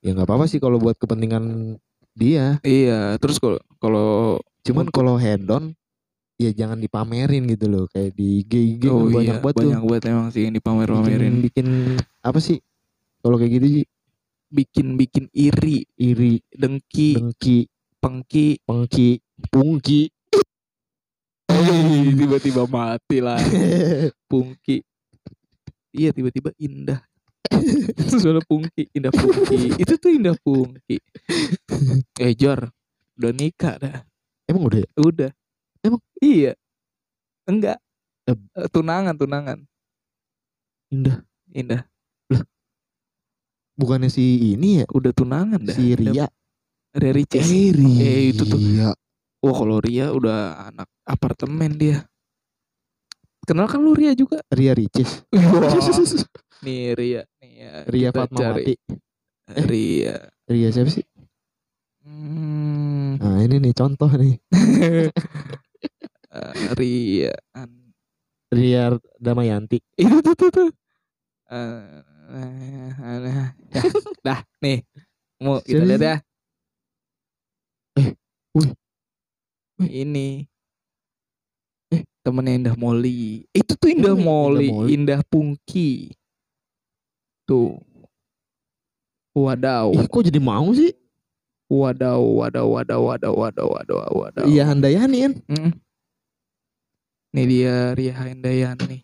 Ya 0.00 0.16
nggak 0.16 0.24
apa-apa 0.24 0.48
sih 0.48 0.56
kalau 0.56 0.80
buat 0.80 0.96
kepentingan 0.96 1.76
dia. 2.16 2.56
Iya, 2.64 3.20
terus 3.20 3.36
kalau 3.36 3.60
kalau 3.76 4.40
cuman 4.64 4.88
kalau 4.88 5.20
head 5.20 5.44
on 5.52 5.76
ya 6.40 6.50
jangan 6.56 6.80
dipamerin 6.80 7.44
gitu 7.50 7.68
loh. 7.68 7.84
Kayak 7.92 8.16
di 8.16 8.40
IG 8.44 8.52
IG 8.80 8.82
oh 8.88 9.04
kan 9.04 9.12
banyak 9.12 9.36
iya, 9.36 9.42
banget 9.44 9.56
banyak 9.60 9.80
tuh 9.80 9.88
banget 9.88 10.02
emang 10.08 10.28
sih 10.32 10.42
yang 10.48 10.54
bikin, 10.56 10.64
dipamer-pamerin. 10.64 11.34
bikin 11.44 11.66
apa 12.24 12.38
sih? 12.40 12.58
Kalau 13.20 13.36
kayak 13.36 13.52
gitu 13.60 13.66
sih. 13.80 13.84
Bikin-bikin 14.54 15.34
iri, 15.34 15.82
iri. 15.98 16.38
Dengki, 16.46 17.18
dengki. 17.18 17.58
Pengki. 17.98 18.62
pengki. 18.62 19.18
Pungki 19.50 20.13
tiba-tiba 22.20 22.62
mati 22.66 23.18
lah. 23.20 23.38
Pungki. 24.30 24.82
Iya, 25.94 26.10
tiba-tiba 26.10 26.50
indah. 26.58 27.00
Suara 28.18 28.42
pungki, 28.42 28.90
indah 28.90 29.14
pungki. 29.14 29.78
Itu 29.78 29.94
tuh 29.94 30.10
indah 30.10 30.34
pungki. 30.42 30.98
eh, 32.18 32.32
Jor, 32.34 32.66
udah 33.14 33.30
nikah 33.30 33.78
dah. 33.78 34.02
emang 34.44 34.66
udah 34.66 34.78
ya? 34.82 34.88
Udah. 34.98 35.30
Emang? 35.80 36.00
Iya. 36.18 36.52
Enggak. 37.46 37.78
Eh. 38.26 38.34
Eh, 38.34 38.68
tunangan, 38.72 39.14
tunangan. 39.14 39.58
indah 40.90 41.22
Indah. 41.52 41.82
bukannya 43.74 44.06
si 44.06 44.54
ini 44.54 44.82
ya 44.82 44.86
Udah 44.94 45.10
tunangan 45.10 45.58
dah. 45.58 45.74
si 45.74 45.98
Ria 45.98 46.30
Ria 46.94 47.10
Ricis. 47.10 47.42
eh 47.42 47.74
Ria 47.74 47.98
Eh, 48.00 48.22
itu 48.30 48.42
tuh. 48.46 48.58
Wah, 49.44 49.52
kalau 49.52 49.76
Ria 49.76 50.08
udah 50.08 50.40
anak 50.72 50.88
apartemen 51.04 51.76
dia. 51.76 52.08
Kenal 53.44 53.68
kan 53.68 53.84
lu 53.84 53.92
Ria 53.92 54.16
juga? 54.16 54.40
Ria 54.48 54.72
Ricis 54.72 55.20
Nih 56.64 56.96
Ria, 56.96 57.22
nih 57.44 57.52
ya. 57.60 57.72
Ria 57.84 58.08
Fatmawati 58.08 58.72
Eh. 59.52 59.64
Ria. 59.68 60.16
Ria 60.48 60.68
siapa 60.72 60.88
sih 60.88 61.04
Hmm. 62.04 63.16
nah 63.16 63.40
ini 63.40 63.56
nih 63.60 63.72
contoh 63.72 64.08
nih 64.10 64.36
Eh, 66.34 66.52
Ria. 66.74 67.32
An- 67.52 67.92
Ria 68.48 68.92
Damayanti 69.16 69.78
Itu 69.94 70.18
tuh 70.18 70.34
tuh 70.34 70.48
tuh. 70.50 70.68
Eh, 71.46 72.00
eh, 72.32 72.90
dah, 73.20 73.52
dah, 74.20 74.38
nih. 74.58 74.80
Mau 75.38 75.60
kita 75.60 75.80
lihat 75.80 76.00
ya. 76.00 76.16
Eh, 77.94 78.08
wih. 78.52 78.72
Wih. 79.80 79.90
Ini. 80.06 80.28
Eh, 81.90 82.02
temennya 82.22 82.52
Indah 82.54 82.76
Molly. 82.78 83.44
Itu 83.50 83.74
tuh 83.74 83.90
Indah 83.90 84.14
Emang 84.14 84.22
Indah 84.22 84.26
Molly, 84.26 84.68
Molly? 84.70 84.88
Indah 84.94 85.20
Pungki. 85.26 86.14
Tuh. 87.44 87.76
Wadaw, 89.34 89.90
Ih, 89.98 90.06
kok 90.06 90.30
jadi 90.30 90.38
mau 90.38 90.70
sih 90.70 90.94
wadaw, 91.66 92.22
wadaw, 92.22 92.70
wadaw, 92.70 93.02
wadaw, 93.02 93.34
wadaw, 93.34 93.66
wadaw, 93.66 93.98
wadaw. 94.14 94.46
Iya 94.46 94.70
Handayani 94.70 95.18
kan 95.26 95.32
Mm. 95.50 95.70
Nih 97.34 97.46
dia 97.50 97.74
Ria 97.98 98.14
Handayani. 98.14 99.02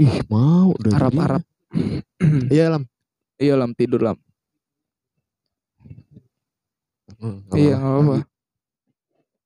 ih 0.00 0.24
mau 0.32 0.72
udah 0.72 0.96
Arab 0.96 1.12
jadi. 1.12 1.20
Arab. 1.20 1.42
iya 2.56 2.72
lam 2.72 2.88
Iya 3.36 3.54
lam 3.60 3.76
tidur 3.76 4.00
lam. 4.00 4.16
Hmm, 7.20 7.44
Iya 7.52 7.76
apa-apa. 7.76 8.24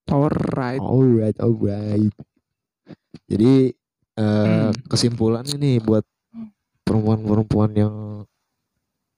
Alright. 0.05 0.79
alright 0.79 1.39
alright 1.39 2.13
jadi 3.25 3.73
eh 4.15 4.71
Hmm. 4.71 4.71
kesimpulannya 4.87 5.57
nih 5.57 5.77
buat 5.81 6.05
perempuan-perempuan 6.85 7.73
yang 7.73 7.95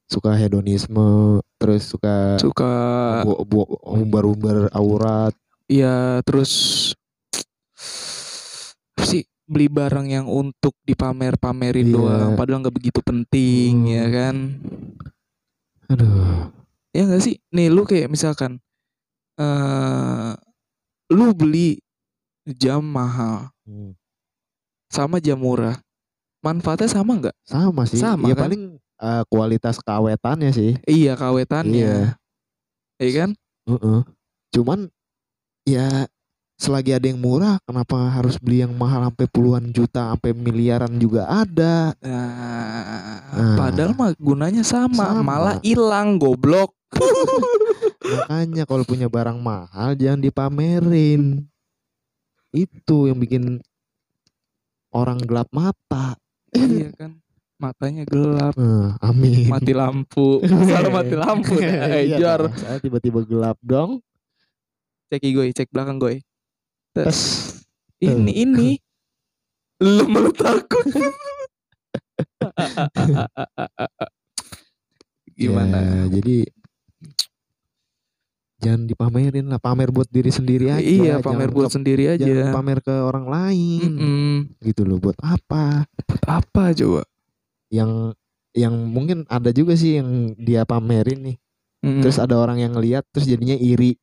suka 0.07 0.33
hedonisme 0.33 1.37
terus 1.59 1.85
suka 1.85 2.39
Suka 2.39 2.73
umbar-umbar 3.85 4.71
aurat 4.71 5.35
ya 5.67 6.23
terus 6.23 6.95
sih 8.97 9.27
beli 9.45 9.67
barang 9.67 10.07
yang 10.07 10.27
untuk 10.27 10.79
dipamer-pamerin 10.83 11.87
Iya. 11.87 11.95
doang 11.95 12.31
padahal 12.35 12.63
nggak 12.63 12.77
begitu 12.77 13.01
penting 13.03 13.85
Hmm. 13.85 13.93
ya 13.93 14.07
kan. 14.09 14.37
aduh 15.87 16.51
Ya 16.91 17.05
nggak 17.05 17.21
sih? 17.21 17.37
Nih 17.53 17.69
lu 17.69 17.85
kayak 17.85 18.09
misalkan 18.09 18.57
eh 19.37 20.33
lu 21.09 21.31
beli 21.33 21.79
jam 22.49 22.83
mahal 22.83 23.51
Hmm. 23.67 23.95
sama 24.87 25.19
jam 25.19 25.35
murah. 25.37 25.75
Manfaatnya 26.39 26.87
sama 26.87 27.19
nggak? 27.19 27.35
sama 27.43 27.83
sih 27.85 27.99
Sama 27.99 28.31
ya 28.31 28.39
kan? 28.39 28.47
paling 28.47 28.63
eh, 28.79 29.23
kualitas 29.27 29.83
keawetannya 29.83 30.51
sih 30.51 30.79
Iya 30.85 31.19
kawetannya. 31.19 31.75
Iya. 31.75 31.99
Iya 33.03 33.11
kan? 33.13 33.31
Heeh. 33.67 34.01
Cuman 34.55 34.79
ya 35.67 36.07
selagi 36.57 36.95
ada 36.95 37.05
yang 37.05 37.19
murah, 37.19 37.61
kenapa 37.69 38.09
harus 38.09 38.41
beli 38.41 38.65
yang 38.65 38.73
mahal 38.73 39.11
sampai 39.11 39.27
puluhan 39.29 39.69
juta, 39.75 40.15
sampai 40.15 40.33
miliaran 40.33 40.97
juga 40.97 41.27
ada? 41.27 41.93
Nah, 42.01 43.21
Ah. 43.37 43.57
padahal 43.59 43.93
mah 43.93 44.15
gunanya 44.17 44.65
sama, 44.65 45.13
Sama. 45.13 45.21
malah 45.21 45.57
hilang 45.61 46.17
goblok. 46.17 46.73
Makanya 48.07 48.63
kalau 48.65 48.83
punya 48.83 49.07
barang 49.07 49.39
mahal 49.39 49.95
jangan 49.95 50.21
dipamerin. 50.21 51.47
Itu 52.51 53.07
yang 53.07 53.19
bikin 53.19 53.61
orang 54.91 55.19
gelap 55.21 55.51
mata. 55.51 56.15
iya 56.55 56.91
kan? 56.95 57.19
Matanya 57.57 58.05
gelap, 58.05 58.53
Nah, 58.53 59.01
amin. 59.01 59.49
mati 59.49 59.73
lampu. 59.73 60.45
Selalu 60.45 60.91
mati 60.93 61.15
lampu. 61.17 61.57
Eh, 61.65 62.13
Iya 62.13 62.37
dong, 62.37 62.53
saya 62.53 62.77
tiba-tiba 62.77 63.25
gelap 63.25 63.57
dong. 63.65 64.05
Cek 65.09 65.25
gue, 65.25 65.57
cek 65.57 65.73
belakang 65.73 65.97
gue. 65.97 66.21
Tes. 66.93 67.17
Ini 67.97 68.45
ini. 68.45 68.77
Lu 69.81 70.05
malah 70.05 70.37
takut. 70.37 70.85
Gimana? 75.37 75.77
Ya, 75.81 76.21
jadi 76.21 76.37
jangan 78.67 78.83
dipamerin 78.85 79.47
lah, 79.47 79.57
pamer 79.57 79.89
buat 79.89 80.07
diri 80.07 80.29
sendiri 80.29 80.67
aja. 80.69 80.83
iya, 80.83 81.15
pamer 81.19 81.47
jangan 81.47 81.55
buat 81.55 81.69
ke- 81.69 81.75
sendiri 81.75 82.03
jangan 82.13 82.27
aja. 82.43 82.51
pamer 82.51 82.79
ke 82.81 82.95
orang 83.01 83.27
lain 83.27 83.91
Mm-mm. 83.93 84.35
gitu 84.61 84.83
loh 84.83 84.99
buat 84.99 85.15
apa 85.19 85.87
Buat 86.03 86.25
apa 86.27 86.63
coba? 86.73 87.03
yang 87.69 88.11
yang 88.53 88.75
mungkin 88.87 89.23
ada 89.27 89.51
juga 89.51 89.75
sih 89.75 89.97
yang 89.97 90.09
dia 90.35 90.63
pamerin 90.63 91.21
nih 91.25 91.37
Mm-mm. 91.81 92.01
terus 92.01 92.17
ada 92.17 92.35
orang 92.35 92.59
yang 92.59 92.73
ngeliat 92.73 93.07
terus 93.07 93.25
jadinya 93.25 93.55
iri 93.55 93.95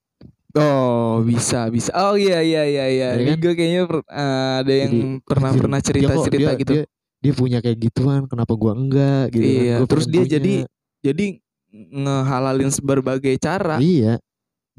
Oh 0.53 1.17
bisa 1.19 1.65
bisa. 1.67 1.89
Oh 1.97 2.13
iya 2.13 2.37
iya 2.37 2.61
iya 2.61 2.85
iya. 2.87 3.07
Iya 3.11 3.25
kan? 3.27 3.37
gue 3.41 3.53
kayaknya 3.53 3.81
per- 3.83 4.05
eh, 4.05 4.51
ada 4.61 4.73
yang 4.75 4.91
Jadi, 4.93 5.25
pernah 5.25 5.49
anjir, 5.49 5.59
pernah 5.59 5.79
dia 5.79 5.87
cerita 5.89 6.11
kok- 6.13 6.25
cerita 6.29 6.37
dia- 6.45 6.59
gitu. 6.61 6.71
dia, 6.71 6.83
dia 7.19 7.33
punya 7.33 7.57
kayak 7.57 7.77
gituan 7.81 8.21
kenapa 8.23 8.53
gua 8.53 8.73
enggak 8.73 9.33
gitu 9.33 9.41
kan. 9.41 9.57
Iya, 9.57 9.75
Gua 9.75 9.87
terus 9.89 10.05
dia 10.05 10.21
punya. 10.21 10.29
jadi- 10.31 10.65
Jadi 11.01 11.25
ngehalalin 11.73 12.69
berbagai 12.79 13.35
cara, 13.37 13.75
iya 13.77 14.21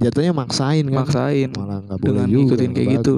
jatuhnya 0.01 0.33
maksain 0.35 0.85
kan 0.91 1.07
maksain. 1.07 1.51
malah 1.55 1.79
nggak 1.85 1.99
boleh 1.99 2.11
dengan 2.11 2.29
juga 2.29 2.55
nggak 2.59 2.73
kayak 2.75 2.89
gitu. 3.01 3.15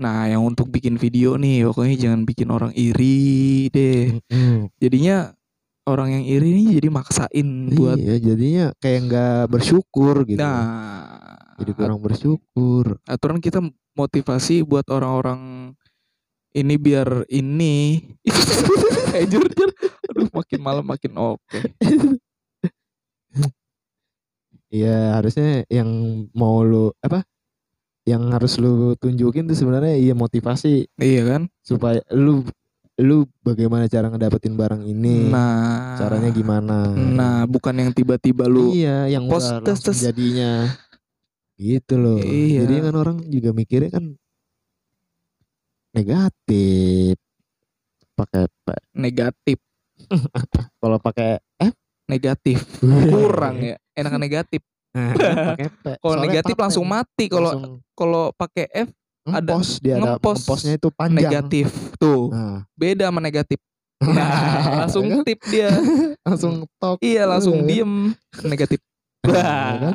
Nah 0.00 0.24
yang 0.32 0.42
untuk 0.48 0.72
bikin 0.72 0.96
video 0.96 1.36
nih, 1.36 1.68
pokoknya 1.68 1.96
jangan 2.08 2.20
bikin 2.24 2.48
orang 2.48 2.72
iri 2.72 3.68
deh. 3.68 4.16
Jadinya 4.80 5.36
orang 5.88 6.08
yang 6.20 6.24
iri 6.24 6.48
nih 6.56 6.66
jadi 6.80 6.88
maksain 6.92 7.48
buat. 7.74 7.98
iya 7.98 8.16
jadinya 8.20 8.66
kayak 8.78 9.00
nggak 9.10 9.42
bersyukur 9.50 10.22
gitu 10.28 10.38
Nah, 10.38 11.10
jadi 11.58 11.72
kurang 11.74 12.00
bersyukur 12.04 13.00
aturan 13.08 13.42
kita 13.42 13.58
motivasi 13.98 14.62
buat 14.62 14.86
orang-orang 14.92 15.72
ini 16.54 16.74
biar 16.78 17.26
ini 17.30 18.00
eh 19.18 19.26
jur 19.26 19.46
jur 19.50 19.70
aduh 20.10 20.30
makin 20.30 20.60
malam 20.62 20.84
makin 20.86 21.12
oke 21.18 21.42
Iya 24.70 25.18
harusnya 25.18 25.66
yang 25.66 25.90
mau 26.30 26.62
lu 26.62 26.94
apa 27.02 27.26
yang 28.06 28.30
harus 28.30 28.56
lu 28.62 28.94
tunjukin 28.96 29.50
tuh 29.50 29.58
sebenarnya 29.58 29.98
iya 29.98 30.14
motivasi. 30.14 30.86
Iya 30.94 31.22
kan? 31.26 31.42
Supaya 31.60 32.00
lu 32.14 32.46
lu 33.00 33.26
bagaimana 33.42 33.90
cara 33.90 34.06
ngedapetin 34.12 34.54
barang 34.54 34.82
ini? 34.86 35.26
Nah. 35.26 35.98
Caranya 35.98 36.30
gimana? 36.30 36.94
Nah 36.94 37.50
bukan 37.50 37.74
yang 37.82 37.90
tiba-tiba 37.90 38.46
lu 38.46 38.70
iya 38.70 39.10
yang 39.10 39.26
post, 39.26 39.50
udah 39.50 39.66
tes, 39.66 39.78
langsung 39.82 39.94
tes. 39.96 40.00
jadinya. 40.06 40.70
Gitu 41.58 41.94
loh. 41.98 42.22
Iya. 42.22 42.64
jadi 42.64 42.74
kan 42.88 42.94
orang 42.94 43.16
juga 43.26 43.50
mikirnya 43.50 43.90
kan 43.90 44.04
negatif. 45.90 47.18
Pakai 48.14 48.46
negatif. 48.94 49.58
Kalau 50.80 50.98
pakai 51.02 51.42
F 51.60 51.74
negatif 52.10 52.58
kurang 53.12 53.62
ya 53.62 53.76
enakan 53.94 54.20
negatif 54.26 54.60
Nah, 54.90 55.14
kalau 56.02 56.18
negatif 56.18 56.50
paten. 56.50 56.64
langsung 56.66 56.82
mati 56.82 57.30
kalau 57.30 57.54
kalau 57.94 58.34
pakai 58.34 58.66
F 58.74 58.90
ada 59.22 59.54
ngepost 59.54 59.72
dia 59.78 59.94
ada 59.94 60.18
ngepost 60.18 60.42
ngeposnya 60.42 60.72
itu 60.74 60.88
panjang 60.90 61.14
negatif 61.22 61.66
tuh 61.94 62.26
nah 62.28 62.66
beda 62.74 63.06
sama 63.06 63.20
negatif 63.20 63.58
Nah, 64.00 64.80
langsung 64.80 65.12
Kan? 65.12 65.20
tip 65.22 65.36
dia. 65.44 65.68
langsung 66.24 66.64
talk 66.80 66.96
Iya, 66.98 67.28
langsung 67.28 67.60
Iya. 67.60 67.84
diem 67.84 67.92
negatif. 68.42 68.80
Nah, 69.22 69.76
kan? 69.76 69.94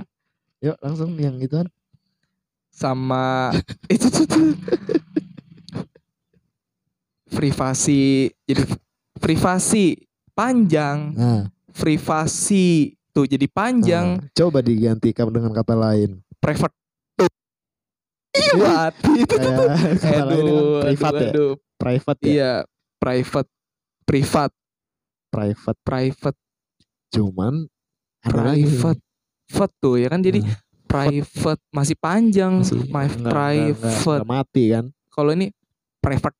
yuk 0.62 0.78
langsung 0.78 1.10
yang 1.18 1.42
itu 1.42 1.58
kan 1.58 1.66
sama 2.70 3.50
itu 3.90 4.06
tuh, 4.06 4.30
tuh. 4.30 4.54
privasi 7.28 8.30
jadi 8.46 8.64
privasi 9.18 9.98
panjang 10.32 11.18
nah, 11.18 11.50
privasi 11.76 12.68
tuh 13.12 13.24
jadi 13.24 13.46
panjang. 13.46 14.18
Nah, 14.18 14.32
coba 14.34 14.60
digantikan 14.60 15.28
dengan 15.28 15.52
kata 15.52 15.76
lain. 15.76 16.20
Private. 16.38 16.76
Tuh 17.16 17.30
iya 18.36 18.56
mati 18.58 19.12
itu 19.24 19.36
tuh, 19.36 19.52
lain 19.66 19.96
kan 19.96 20.26
aduh, 20.26 20.82
private 20.82 21.16
aduh, 21.22 21.52
ya? 21.54 21.64
private 21.76 22.20
ya? 22.20 22.28
Iya 22.28 22.54
private 22.98 23.50
privat. 24.04 24.52
Private. 25.30 25.78
Private. 25.82 26.38
Cuman 27.10 27.54
private. 28.22 29.00
Private 29.46 29.74
tuh 29.78 29.96
ya 29.96 30.08
kan? 30.08 30.20
Jadi 30.20 30.40
Nah, 30.42 30.58
private 30.86 31.62
masih 31.70 31.98
panjang 31.98 32.54
masih 32.60 32.82
my 32.88 33.04
enggak- 33.04 33.16
enggak- 33.16 33.32
private. 33.32 33.84
enggak- 33.84 34.16
enggak 34.16 34.30
mati 34.30 34.64
kan? 34.70 34.86
Kalau 35.10 35.32
ini 35.32 35.48
private. 36.00 36.36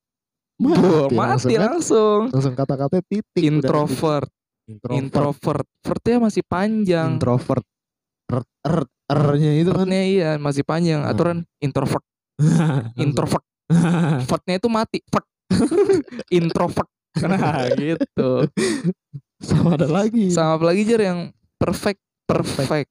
Mati, 0.56 0.80
langsung 1.12 1.12
mati 1.12 1.54
kan? 1.54 1.62
langsung. 1.68 2.20
Langsung 2.32 2.54
kata-kata 2.54 2.96
titik 3.02 3.42
introvert. 3.42 4.28
Introvert. 4.66 4.98
Introvert. 4.98 5.66
Vertnya 5.82 6.16
masih 6.22 6.42
panjang. 6.46 7.10
Introvert. 7.16 7.64
R 8.26 8.42
r 8.66 8.78
r-nya 9.06 9.52
itu 9.62 9.70
kan. 9.70 9.86
Iya 9.86 10.30
masih 10.42 10.66
panjang. 10.66 11.06
Nah. 11.06 11.14
aturan 11.14 11.46
introvert. 11.62 12.02
Introvert. 13.04 13.44
Vertnya 14.30 14.54
itu 14.58 14.68
mati. 14.68 14.98
Vert. 15.06 15.26
Introvert. 16.38 16.90
Nah 17.22 17.70
gitu. 17.78 18.50
Sama 19.40 19.78
ada 19.78 19.88
lagi. 19.88 20.28
Sama 20.28 20.58
apa 20.60 20.64
lagi 20.74 20.82
jar 20.84 21.00
yang 21.00 21.30
perfect? 21.56 22.02
Perfect. 22.26 22.90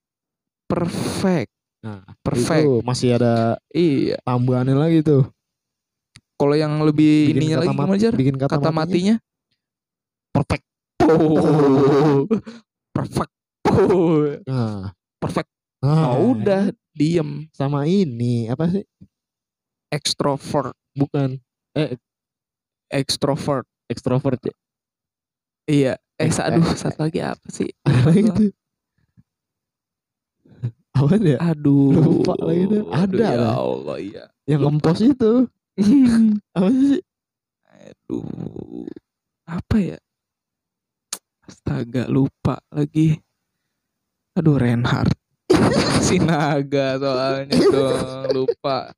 Perfect. 0.66 1.52
Nah 1.86 2.02
perfect. 2.24 2.66
itu 2.66 2.74
masih 2.82 3.22
ada 3.22 3.60
iya. 3.76 4.18
tambahannya 4.26 4.74
lagi 4.74 5.06
tuh. 5.06 5.30
Kalau 6.36 6.56
yang 6.58 6.84
lebih 6.84 7.32
Bikin 7.32 7.38
ininya 7.40 7.58
lagi 7.64 7.72
gimana 7.72 7.96
jar 7.96 8.12
bikin 8.12 8.36
kata, 8.36 8.60
kata 8.60 8.68
matinya 8.76 9.16
matinya 9.16 9.16
perfect 10.36 10.66
perfect. 12.96 13.32
Nah, 14.46 14.94
perfect. 15.20 15.50
Nah, 15.84 16.16
oh 16.16 16.34
udah 16.34 16.72
diem. 16.96 17.46
Sama 17.52 17.86
ini 17.86 18.50
apa 18.50 18.72
sih? 18.72 18.86
Extrovert. 19.92 20.74
Bukan. 20.96 21.38
Extrovert. 22.90 23.68
Extrovert 23.92 24.42
ya? 24.42 24.56
Iya. 25.66 25.94
Eh 26.16 26.32
aduh 26.32 26.64
eh, 26.64 26.78
satu 26.80 27.00
lagi 27.04 27.20
apa 27.20 27.48
sih? 27.52 27.68
Ada 27.86 28.00
lagi 28.08 28.30
tuh? 28.32 28.52
Apa 30.96 31.20
ya 31.20 31.38
aduh. 31.44 31.92
Lupa 31.92 32.34
lagi 32.40 32.64
tuh. 32.72 32.84
Ada 32.88 33.20
ya 33.20 33.36
lah. 33.36 33.54
Allah 33.60 33.98
iya. 34.00 34.24
Yang 34.48 34.62
ngempos 34.64 35.00
itu. 35.04 35.34
Apa 36.56 36.70
sih? 36.72 37.04
Aduh. 37.68 38.88
Apa 39.44 39.76
ya 39.78 39.98
astaga 41.46 42.10
lupa 42.10 42.58
lagi. 42.74 43.22
Aduh 44.36 44.58
Reinhardt. 44.58 45.14
Si 46.06 46.22
naga 46.22 47.02
soalnya 47.02 47.58
dong 47.74 48.30
lupa. 48.34 48.94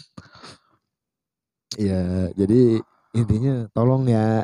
Ya 1.77 2.27
jadi 2.33 2.81
intinya 3.15 3.69
tolong 3.71 4.09
ya 4.09 4.41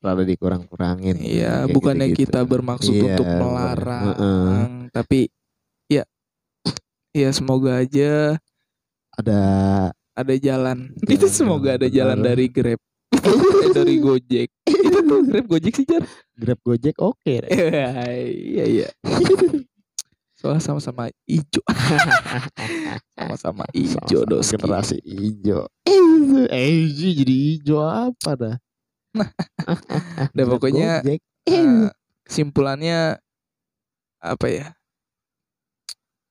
rada 0.00 0.24
dikurang-kurangin. 0.24 1.20
Iya, 1.20 1.64
kayak 1.64 1.74
bukannya 1.76 2.06
gitu-gitu. 2.10 2.32
kita 2.32 2.40
bermaksud 2.48 2.92
Iya, 2.92 3.04
untuk 3.16 3.26
melarang, 3.28 4.04
Heeh. 4.10 4.60
tapi 4.90 5.20
ya, 5.86 6.04
ya 7.12 7.30
semoga 7.36 7.84
aja 7.84 8.40
ada 9.14 9.40
ada 10.16 10.34
jalan. 10.40 10.90
Itu 11.04 11.28
semoga 11.32 11.76
ada 11.76 11.86
jalan. 11.86 12.18
dari 12.24 12.48
Grab, 12.48 12.80
Eh, 13.60 13.72
dari 13.72 13.96
Gojek. 13.98 14.48
Itu 14.64 14.98
tuh 15.00 15.20
Grab 15.28 15.46
Gojek 15.46 15.74
sih 15.74 15.84
Jar. 15.84 16.02
grab 16.34 16.56
gojek 16.58 16.96
oke 16.96 17.20
deh. 17.38 17.50
iya 18.50 18.64
iya. 18.66 18.88
Soalnya 20.32 20.58
sama-sama 20.58 21.04
ijo, 21.26 21.60
sama-sama 23.12 23.68
ijo 23.70 24.00
Sama-sama 24.00 24.24
doski. 24.26 24.56
generasi 24.56 24.96
hijau 25.04 25.68
eh 26.48 26.88
jadi 26.88 27.28
hijau 27.28 27.84
apa 27.84 28.30
dah 28.34 28.56
Dan 30.32 30.32
Grab 30.32 30.48
pokoknya 30.50 31.04
Gojek. 31.04 31.20
eh, 31.44 31.92
kesimpulannya 32.24 33.20
apa 34.18 34.46
ya? 34.48 34.66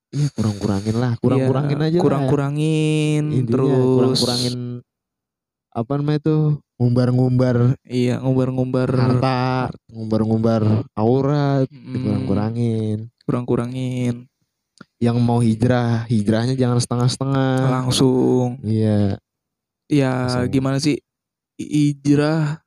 Iya 0.10 0.25
kurang-kurangin 0.34 0.95
lah 0.97 1.13
kurang-kurangin 1.21 1.78
Ya, 1.78 1.86
aja 1.86 1.93
lah. 1.93 2.02
kurang-kurangin 2.02 3.23
Intinya 3.30 3.45
terus 3.45 3.93
kurang-kurangin 3.93 4.56
apa 5.69 5.95
namanya 5.95 6.19
tuh 6.19 6.41
ngumbar-ngumbar 6.75 7.77
iya 7.86 8.17
ngumbar-ngumbar 8.17 8.89
harta 8.89 9.69
ngumbar-ngumbar 9.88 10.62
aurat 10.93 11.65
Mm, 11.69 11.93
dikurang-kurangin. 11.93 12.97
Kurang-kurangin. 13.23 14.15
Yang 14.97 15.17
mau 15.19 15.39
hijrah 15.39 16.05
hijrahnya 16.08 16.53
jangan 16.53 16.77
setengah-setengah. 16.77 17.53
Langsung. 17.69 18.58
Iya. 18.62 19.17
Ya 19.88 20.12
Langsung. 20.25 20.49
gimana 20.49 20.77
sih? 20.79 20.97
Hijrah. 21.55 22.60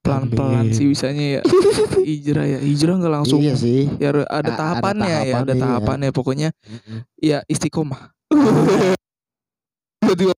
Pelan-pelan 0.00 0.70
sih 0.70 0.86
bisanya 0.86 1.38
ya. 1.38 1.40
Hijrah 2.06 2.44
ya. 2.46 2.58
Hijrah 2.62 2.94
nggak 2.96 3.12
langsung. 3.12 3.40
Iya 3.42 3.54
sih. 3.58 3.90
Ya 3.98 4.14
ada 4.14 4.22
A- 4.22 4.30
ada 4.38 4.50
tahapannya 4.54 5.02
ya 5.02 5.10
ada 5.10 5.26
tahapannya, 5.26 5.50
iya. 5.50 5.62
tahapannya 5.66 6.10
pokoknya 6.12 6.48
Mm-mm. 6.62 6.98
ya 7.18 7.38
istiqomah 7.46 8.14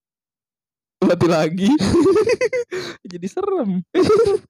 berarti 1.09 1.27
lagi. 1.29 1.71
Jadi 3.13 3.27
serem. 3.27 3.81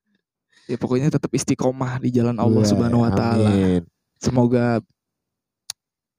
Ya 0.69 0.77
pokoknya 0.77 1.09
tetap 1.09 1.33
istiqomah 1.33 1.97
di 1.97 2.13
jalan 2.13 2.37
Allah 2.37 2.61
Wah, 2.61 2.69
Subhanahu 2.69 3.01
wa 3.01 3.09
taala. 3.09 3.49
amin. 3.49 3.89
semoga 4.21 4.85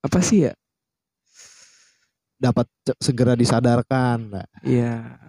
apa 0.01 0.19
sih 0.25 0.49
ya? 0.49 0.57
Dapat 2.41 2.65
segera 2.97 3.37
disadarkan. 3.37 4.41
Nah, 4.41 4.49
ya 4.65 5.21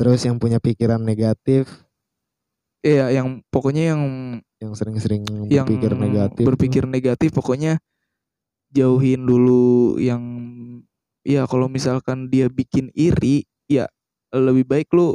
terus 0.00 0.24
yang 0.24 0.40
punya 0.40 0.56
pikiran 0.56 0.96
negatif? 0.96 1.68
Ya 2.80 3.12
yang 3.12 3.44
pokoknya 3.52 3.92
yang 3.92 4.02
yang 4.56 4.72
sering-sering 4.72 5.28
yang 5.52 5.68
berpikir 5.68 5.92
negatif. 5.92 6.44
berpikir 6.48 6.82
negatif 6.88 7.36
pokoknya 7.36 7.76
jauhin 8.72 9.28
dulu 9.28 10.00
yang 10.00 10.24
ya 11.30 11.46
kalau 11.46 11.70
misalkan 11.70 12.26
dia 12.26 12.50
bikin 12.50 12.90
iri 12.92 13.46
ya 13.70 13.86
lebih 14.34 14.66
baik 14.66 14.90
lu 14.90 15.14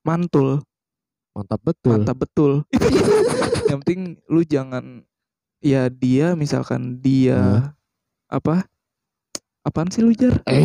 mantul. 0.00 0.64
Mantap 1.36 1.60
betul. 1.62 1.90
Mantap 1.92 2.16
betul. 2.18 2.52
Yang 3.70 3.78
penting 3.86 4.02
lu 4.26 4.42
jangan 4.42 5.04
ya 5.60 5.86
dia 5.92 6.32
misalkan 6.34 6.98
dia 6.98 7.38
Hah? 7.38 7.64
apa? 8.32 8.64
Apaan 9.60 9.92
sih 9.92 10.00
lu 10.00 10.16
jar? 10.16 10.40
Eh, 10.48 10.64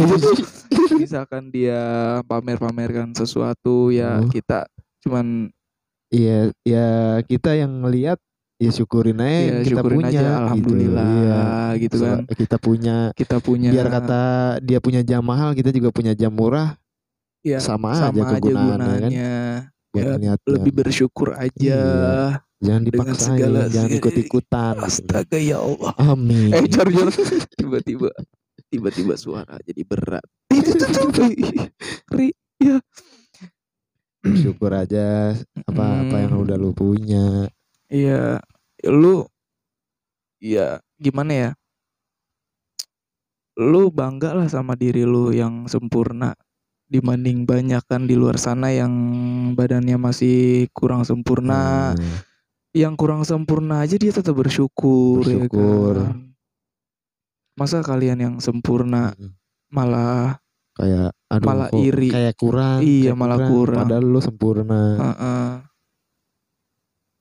misalkan 1.04 1.52
dia 1.52 1.78
pamer-pamerkan 2.26 3.12
sesuatu 3.12 3.92
ya 3.92 4.24
Oh. 4.24 4.32
kita 4.32 4.66
cuman 5.04 5.52
Iya, 6.14 6.54
ya 6.64 6.88
kita 7.28 7.58
yang 7.60 7.82
ngelihat 7.84 8.22
ya 8.56 8.70
syukurin 8.70 9.18
aja 9.18 9.28
ya 9.28 9.56
kita 9.60 9.70
syukurin 9.76 9.98
punya. 9.98 10.08
aja 10.08 10.20
gitu. 10.22 10.40
alhamdulillah 10.40 11.06
Iya. 11.06 11.42
gitu, 11.78 11.96
kan 11.98 12.18
Sel- 12.24 12.38
Kita 12.38 12.56
punya, 12.58 12.96
kita 13.12 13.38
punya 13.38 13.70
biar 13.70 13.88
kata 13.90 14.22
dia 14.60 14.80
punya 14.80 15.02
jam 15.02 15.22
mahal, 15.22 15.52
kita 15.52 15.70
juga 15.70 15.90
punya 15.90 16.12
jam 16.12 16.32
murah, 16.32 16.80
ya 17.42 17.60
sama, 17.60 17.92
sama 17.94 18.16
aja 18.22 18.32
aja 18.32 18.40
kegunaannya 18.40 18.80
kan. 18.80 19.12
gunanya 19.12 19.32
Buat 19.92 20.20
Ya, 20.20 20.34
lebih 20.50 20.72
bersyukur 20.74 21.32
aja 21.34 21.80
Jangan 22.58 22.82
dengan 22.82 23.12
dipaksain, 23.12 23.38
segala- 23.38 23.68
jangan 23.68 23.90
ikut-ikutan. 23.94 24.74
gitu. 24.74 24.86
astaga 24.86 25.38
ya 25.38 25.58
Allah 25.58 25.92
Amin. 25.98 26.50
eh 26.50 26.64
jar 26.66 26.88
tiba-tiba 27.56 28.10
tiba-tiba 28.66 29.14
suara 29.16 29.56
jadi 29.62 29.82
berat 29.84 30.24
Ri 32.12 32.32
Bersyukur 34.18 34.72
aja 34.74 35.38
apa 35.62 35.84
apa 36.02 36.16
yang 36.18 36.34
Hmm. 36.34 36.44
udah 36.44 36.58
lu 36.58 36.74
punya. 36.74 37.46
Iya, 37.88 38.42
lu 38.86 39.30
ya 40.42 40.82
gimana 40.98 41.32
ya? 41.34 41.50
Lu 43.56 43.88
bangga 43.88 44.36
lah 44.36 44.52
sama 44.52 44.76
diri 44.76 45.08
lu 45.08 45.32
yang 45.32 45.66
sempurna 45.66 46.36
dibanding 46.86 47.48
banyak 47.48 47.82
kan 47.88 48.06
di 48.06 48.14
luar 48.14 48.38
sana 48.38 48.70
yang 48.70 48.94
badannya 49.56 49.96
masih 49.98 50.68
kurang 50.76 51.02
sempurna. 51.02 51.94
Hmm. 51.96 52.20
Yang 52.76 52.94
kurang 53.00 53.22
sempurna 53.24 53.80
aja 53.88 53.96
dia 53.96 54.12
tetap 54.12 54.36
bersyukur, 54.36 55.24
Bersyukur. 55.24 55.96
ya 55.96 56.12
kan? 56.12 56.36
masa 57.56 57.80
kalian 57.80 58.20
yang 58.20 58.36
sempurna 58.44 59.16
Mm-mm. 59.16 59.32
malah 59.72 60.44
kayak 60.76 61.16
aduh 61.32 61.48
Malah 61.48 61.68
kok 61.72 61.80
iri. 61.80 62.12
kayak 62.12 62.36
kurang 62.36 62.84
Iya, 62.84 63.16
kayak 63.16 63.18
malah 63.18 63.40
kurang. 63.48 63.80
padahal 63.88 64.04
lu 64.04 64.20
sempurna 64.20 64.82
Heeh. 65.00 65.48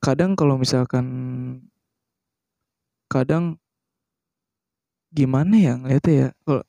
Kadang 0.05 0.37
kalau 0.37 0.61
misalkan 0.61 1.07
kadang 3.09 3.57
gimana 5.09 5.55
ya 5.55 5.73
ngeliatnya 5.79 6.15
ya 6.15 6.29
kalau 6.45 6.63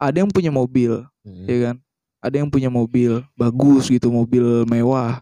ada 0.00 0.16
yang 0.24 0.30
punya 0.32 0.50
mobil 0.50 1.04
Mm. 1.20 1.44
ya 1.44 1.56
kan? 1.68 1.76
Ada 2.24 2.40
yang 2.40 2.48
punya 2.48 2.72
mobil 2.72 3.20
bagus 3.36 3.92
gitu 3.92 4.08
mobil 4.08 4.64
mewah. 4.64 5.20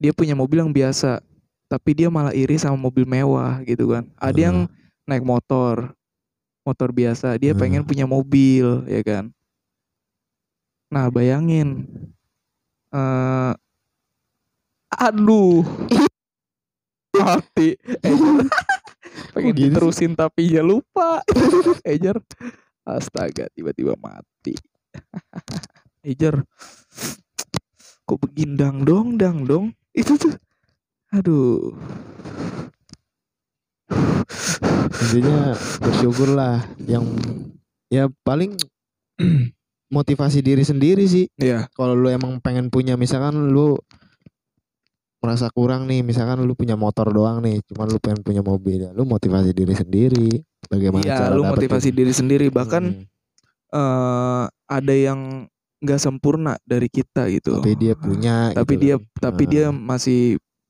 Dia 0.00 0.16
punya 0.16 0.32
mobil 0.32 0.64
yang 0.64 0.72
biasa 0.72 1.20
tapi 1.68 1.92
dia 1.92 2.08
malah 2.08 2.32
iri 2.32 2.56
sama 2.56 2.80
mobil 2.80 3.04
mewah 3.04 3.60
gitu 3.68 3.92
kan. 3.92 4.08
Ada 4.16 4.48
yang 4.48 4.58
naik 5.04 5.20
motor 5.20 5.92
motor 6.64 6.88
biasa 6.88 7.36
dia 7.36 7.52
Hmm. 7.52 7.60
pengen 7.60 7.82
punya 7.84 8.08
mobil 8.08 8.88
ya 8.88 9.04
kan? 9.04 9.28
Nah 10.88 11.12
bayangin 11.12 11.84
eh 12.88 13.52
aduh 14.88 15.68
mati 17.14 17.78
Ejar. 18.02 18.44
pengen 19.34 19.54
gitu 19.54 19.90
sih? 19.94 20.10
tapi 20.14 20.50
ya 20.50 20.62
lupa. 20.62 21.22
Ejar 21.86 22.18
astaga 22.84 23.48
tiba-tiba 23.54 23.94
mati. 23.98 24.54
Ejar 26.08 26.44
kok 28.04 28.18
begindang 28.20 28.84
dong 28.84 29.16
dang 29.16 29.46
dong. 29.46 29.72
Itu 29.94 30.18
tuh. 30.18 30.34
Aduh. 31.14 31.78
Intinya 35.04 35.54
bersyukurlah 35.78 36.66
yang 36.90 37.06
ya 37.86 38.10
paling 38.26 38.58
motivasi 39.94 40.42
diri 40.42 40.66
sendiri 40.66 41.06
sih. 41.06 41.30
Ya 41.38 41.70
kalau 41.78 41.94
lu 41.94 42.10
emang 42.10 42.42
pengen 42.42 42.68
punya 42.68 42.98
misalkan 42.98 43.54
lu 43.54 43.78
merasa 45.24 45.48
kurang 45.48 45.88
nih 45.88 46.04
misalkan 46.04 46.44
lu 46.44 46.52
punya 46.52 46.76
motor 46.76 47.08
doang 47.08 47.40
nih 47.40 47.64
cuman 47.64 47.88
lu 47.88 47.96
pengen 47.96 48.20
punya 48.20 48.44
mobil 48.44 48.84
ya 48.84 48.90
lu 48.92 49.08
motivasi 49.08 49.50
diri 49.50 49.72
sendiri 49.72 50.28
bagaimana 50.68 51.00
Iya, 51.02 51.16
cara 51.16 51.32
lu 51.32 51.42
motivasi 51.42 51.88
diri 51.90 52.12
sendiri. 52.12 52.52
Bahkan 52.52 52.84
Hmm, 52.84 53.08
eh 53.72 54.44
ada 54.68 54.94
yang 54.94 55.48
nggak 55.80 56.00
sempurna 56.00 56.60
dari 56.62 56.88
kita 56.88 57.28
gitu. 57.28 57.58
tapi 57.58 57.72
dia 57.74 57.92
punya 57.92 58.52
Tapi 58.52 58.72
gitu 58.74 58.82
dia, 58.84 58.94
kan. 58.96 59.20
tapi 59.20 59.42
Nah, 59.44 59.50
dia 59.50 59.64
masih 59.68 60.20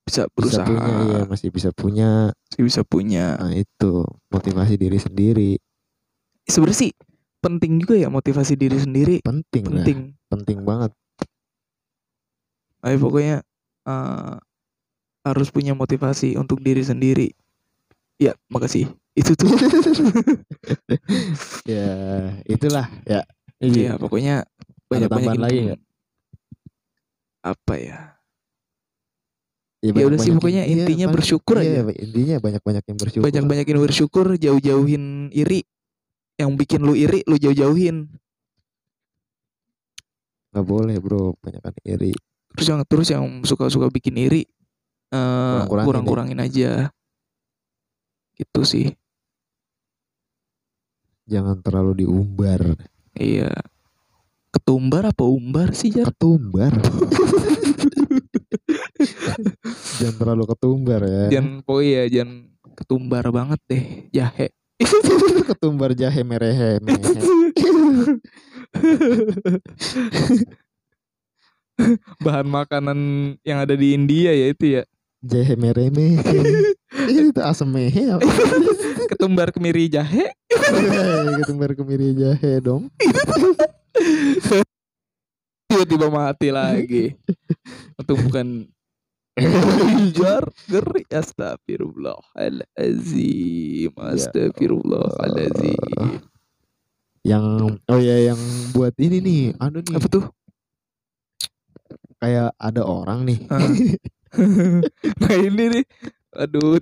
bisa 0.04 0.22
bisa 0.36 0.62
berusaha, 0.62 0.66
punya 0.68 0.92
iya 1.02 1.20
masih 1.24 1.48
bisa 1.50 1.70
punya 1.72 2.10
masih 2.50 2.62
bisa 2.62 2.80
punya. 2.84 3.26
nah 3.40 3.52
itu 3.52 3.92
motivasi 4.28 4.74
diri 4.76 4.98
sendiri 4.98 5.52
Sebenarnya 6.44 6.80
sih 6.80 6.92
penting 7.40 7.80
juga 7.80 7.96
ya 7.96 8.08
motivasi 8.08 8.52
diri 8.54 8.76
sendiri. 8.76 9.16
penting 9.20 9.64
Penting. 9.64 9.98
penting 10.28 10.58
banget 10.62 10.92
Tapi 12.80 12.96
pokoknya 12.98 13.36
eh 13.84 14.34
harus 15.24 15.48
punya 15.48 15.72
motivasi 15.72 16.36
untuk 16.36 16.60
diri 16.60 16.84
sendiri. 16.84 17.32
Ya, 18.20 18.36
makasih. 18.52 18.92
Itu 19.16 19.32
tuh. 19.34 19.48
ya 21.70 21.86
itulah 22.46 22.86
ya 23.08 23.24
Iya, 23.62 23.96
pokoknya 23.96 24.44
banyak 24.92 25.08
tambahan 25.08 25.40
lagi 25.40 25.58
nggak? 25.72 25.80
Apa 27.40 27.74
ya? 27.80 28.00
Ya, 29.80 29.92
Ya 29.92 30.04
udah 30.08 30.20
sih, 30.20 30.32
pokoknya 30.32 30.64
iya, 30.64 30.84
intinya 30.84 31.06
bersyukur 31.12 31.60
iya, 31.60 31.84
aja. 31.84 31.92
intinya 31.96 32.36
banyak-banyak 32.40 32.84
yang 32.88 32.98
bersyukur 33.00 33.24
Banyak-banyakin 33.24 33.78
bersyukur, 33.80 34.26
jauh-jauhin 34.36 35.32
iri. 35.32 35.64
Yang 36.40 36.50
bikin 36.60 36.80
lu 36.84 36.92
iri, 36.96 37.24
lu 37.24 37.36
jauh-jauhin. 37.40 38.08
nggak 40.54 40.70
boleh 40.70 40.96
bro 41.02 41.34
banyakan 41.42 41.74
iri 41.82 42.14
terus 42.54 42.66
yang 42.70 42.80
terus 42.86 43.08
yang 43.10 43.26
suka-suka 43.42 43.90
bikin 43.90 44.14
iri 44.14 44.46
eh 45.14 45.62
Kurang-kurangin 45.70 45.86
kurang-kurangin 45.86 46.40
aja. 46.42 46.90
gitu 48.34 48.66
sih. 48.66 48.90
Jangan 51.30 51.62
terlalu 51.62 52.02
diumbar. 52.02 52.74
Iya. 53.14 53.54
Ketumbar 54.50 55.14
apa 55.14 55.22
umbar 55.22 55.70
sih 55.70 55.94
Jar? 55.94 56.10
ketumbar. 56.10 56.74
Jangan 60.02 60.16
terlalu 60.18 60.44
ketumbar 60.50 61.00
ya. 61.06 61.30
Jangan 61.30 61.62
pokoknya 61.62 61.90
ya 61.94 62.04
jangan 62.10 62.30
ketumbar 62.74 63.24
banget 63.30 63.60
deh 63.70 63.84
jahe. 64.10 64.48
Ketumbar 65.54 65.94
jahe 65.94 66.22
merehe 66.26 66.82
mehe. 66.82 66.98
bahan 72.22 72.46
makanan 72.46 72.98
yang 73.42 73.58
ada 73.62 73.74
di 73.74 73.94
India 73.94 74.30
ya 74.30 74.46
itu 74.50 74.78
ya 74.78 74.82
jahe 75.24 75.56
merehe 75.56 75.88
mehe. 75.90 76.74
itu 77.08 77.40
asam 77.40 77.72
mehe 77.72 78.12
apa? 78.12 78.28
ketumbar 79.10 79.50
kemiri 79.50 79.88
jahe. 79.88 80.28
Ketumbar 81.42 81.72
kemiri 81.72 82.12
jahe 82.14 82.60
dong. 82.60 82.92
Tiba-tiba 85.68 86.12
mati 86.12 86.52
lagi. 86.52 87.16
Untuk 87.98 88.20
bukan 88.28 88.68
jar 90.14 90.46
geri 90.70 91.02
astagfirullahalazim 91.10 93.90
astagfirullahalazim 93.98 96.22
yang 97.24 97.80
oh 97.88 98.00
ya 98.04 98.28
yang 98.30 98.38
buat 98.76 98.92
ini 99.00 99.18
nih. 99.24 99.56
Aduh 99.56 99.80
nih. 99.80 99.96
Apa 99.96 100.06
tuh? 100.12 100.28
Kayak 102.20 102.52
ada 102.60 102.84
orang 102.84 103.24
nih. 103.24 103.40
nah 105.22 105.34
ini 105.34 105.64
nih. 105.70 105.84
Aduh. 106.34 106.78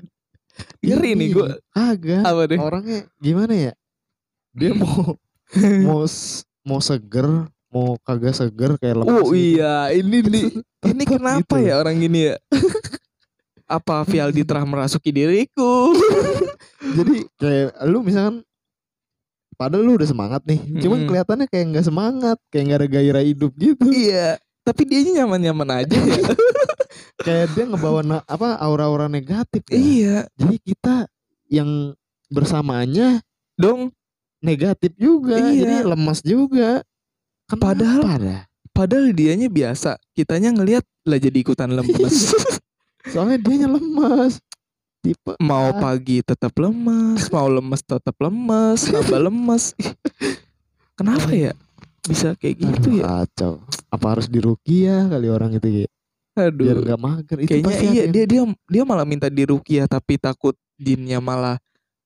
Ngeri 0.80 1.10
nih 1.14 1.28
gua. 1.32 1.56
Agak. 1.72 2.22
Apa 2.22 2.42
deh? 2.44 2.58
Orangnya 2.58 2.98
gimana 3.16 3.52
ya? 3.52 3.72
Dia 4.52 4.72
mau 4.72 5.16
mau 5.86 6.00
s- 6.04 6.44
mau 6.62 6.78
seger 6.78 7.24
mau 7.72 7.96
kagak 8.04 8.36
seger 8.36 8.76
kayak 8.76 9.00
lemas 9.00 9.24
oh 9.24 9.32
gitu. 9.32 9.58
iya. 9.58 9.88
Ini 9.90 10.16
nih. 10.22 10.46
Ini 10.92 11.04
kenapa 11.06 11.56
gitu. 11.56 11.68
ya 11.68 11.78
orang 11.78 11.96
gini 11.96 12.28
ya? 12.28 12.36
Apa 13.64 14.04
Vialdi 14.04 14.44
telah 14.44 14.68
merasuki 14.68 15.08
diriku? 15.08 15.96
Jadi 16.82 17.24
kayak 17.38 17.80
lu 17.88 18.04
misalkan 18.04 18.44
padahal 19.56 19.80
lu 19.80 19.96
udah 19.96 20.04
semangat 20.04 20.44
nih. 20.44 20.60
Cuman 20.84 21.00
Mm-mm. 21.00 21.08
kelihatannya 21.08 21.46
kayak 21.48 21.66
nggak 21.72 21.86
semangat 21.86 22.36
kayak 22.52 22.64
nggak 22.68 22.80
ada 22.84 22.88
gairah 22.90 23.24
hidup 23.24 23.52
gitu. 23.56 23.88
Iya. 23.88 24.36
Tapi 24.62 24.82
dia 24.84 25.00
nyaman-nyaman 25.22 25.82
aja 25.82 25.96
ya 25.96 26.22
kayak 27.18 27.52
dia 27.52 27.64
ngebawa 27.66 28.00
na- 28.00 28.24
apa 28.24 28.56
aura-aura 28.56 29.06
negatif 29.06 29.62
ya. 29.66 29.76
iya. 29.76 30.16
Jadi 30.34 30.56
kita 30.62 31.06
yang 31.46 31.92
bersamaannya 32.28 33.20
dong. 33.54 33.92
negatif 34.40 34.90
juga 34.96 35.38
Iya. 35.38 35.54
jadi 35.54 35.74
lemas 35.86 36.18
juga. 36.20 36.82
Kenapa 37.46 37.62
Padahal- 37.62 38.18
dah? 38.18 38.42
padahal 38.72 39.12
dianya 39.12 39.46
biasa 39.46 39.94
kitanya 40.10 40.50
ngelihat 40.50 40.82
lah 41.04 41.14
jadi 41.16 41.38
ikutan 41.38 41.70
lemes. 41.70 42.34
Soalnya 43.06 43.38
dia 43.38 43.66
lemas 43.66 44.42
tipe 44.98 45.34
mau 45.38 45.70
Ah. 45.70 45.78
pagi 45.78 46.22
tetap 46.22 46.54
lemes 46.54 47.26
mau 47.28 47.46
lemes 47.46 47.82
tetap 47.82 48.14
lemes 48.16 48.80
tambah 48.84 49.20
lemes. 49.20 49.74
Ih, 49.76 49.94
kenapa 50.94 51.30
ya? 51.30 51.52
Bisa 52.02 52.34
kayak 52.34 52.56
gitu 52.56 52.88
Aduh, 52.88 52.98
ya? 52.98 53.04
kacau. 53.22 53.52
Apa 53.88 54.06
harus 54.10 54.26
dirukia 54.26 55.06
kali 55.06 55.26
orang 55.26 55.54
itu 55.54 55.86
ya 55.86 55.88
biar 56.32 56.48
aduh 56.48 56.84
nggak 56.88 57.00
mager 57.00 57.38
itu 57.44 57.48
kayaknya 57.52 57.68
pasti 57.68 57.84
iya 57.92 58.04
dia 58.08 58.24
dia 58.24 58.42
dia 58.48 58.82
malah 58.88 59.04
minta 59.04 59.28
dirukiah 59.28 59.84
tapi 59.84 60.16
takut 60.16 60.56
jinnya 60.80 61.20
malah 61.20 61.60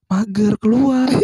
mager 0.06 0.54
keluar. 0.58 1.08